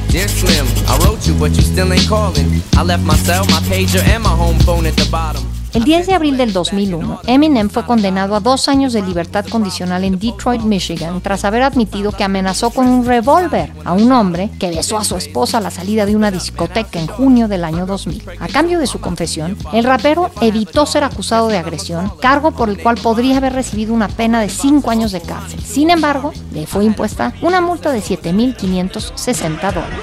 El 5.77 5.83
10 5.83 6.07
de 6.07 6.15
abril 6.15 6.37
del 6.37 6.53
2001, 6.53 7.19
Eminem 7.27 7.69
fue 7.69 7.85
condenado 7.85 8.35
a 8.35 8.39
dos 8.39 8.67
años 8.67 8.93
de 8.93 9.03
libertad 9.03 9.45
condicional 9.45 10.03
en 10.03 10.17
Detroit, 10.17 10.63
Michigan, 10.63 11.21
tras 11.21 11.45
haber 11.45 11.61
admitido 11.61 12.11
que 12.11 12.23
amenazó 12.23 12.71
con 12.71 12.87
un 12.87 13.05
revólver 13.05 13.71
a 13.85 13.93
un 13.93 14.11
hombre 14.11 14.49
que 14.59 14.71
besó 14.71 14.97
a 14.97 15.03
su 15.03 15.15
esposa 15.17 15.59
a 15.59 15.61
la 15.61 15.69
salida 15.69 16.07
de 16.07 16.15
una 16.15 16.31
discoteca 16.31 16.99
en 16.99 17.05
junio 17.05 17.47
del 17.47 17.63
año 17.63 17.85
2000. 17.85 18.23
A 18.39 18.47
cambio 18.47 18.79
de 18.79 18.87
su 18.87 18.99
confesión, 18.99 19.55
el 19.71 19.83
rapero 19.83 20.31
evitó 20.41 20.87
ser 20.87 21.03
acusado 21.03 21.47
de 21.47 21.59
agresión, 21.59 22.11
cargo 22.19 22.53
por 22.53 22.69
el 22.69 22.81
cual 22.81 22.97
podría 22.97 23.37
haber 23.37 23.53
recibido 23.53 23.93
una 23.93 24.07
pena 24.07 24.41
de 24.41 24.49
5 24.49 24.89
años 24.89 25.11
de 25.11 25.21
cárcel. 25.21 25.61
Sin 25.63 25.91
embargo, 25.91 26.33
le 26.53 26.65
fue 26.65 26.85
impuesta 26.85 27.33
una 27.43 27.61
multa 27.61 27.91
de 27.91 28.01
7.560 28.01 29.61
dólares. 29.61 29.99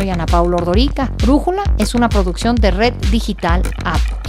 Soy 0.00 0.08
Ana 0.08 0.24
Paula 0.24 0.56
Ordorica. 0.56 1.10
Brújula 1.22 1.62
es 1.76 1.94
una 1.94 2.08
producción 2.08 2.56
de 2.56 2.70
Red 2.70 2.94
Digital 3.10 3.62
App. 3.84 4.19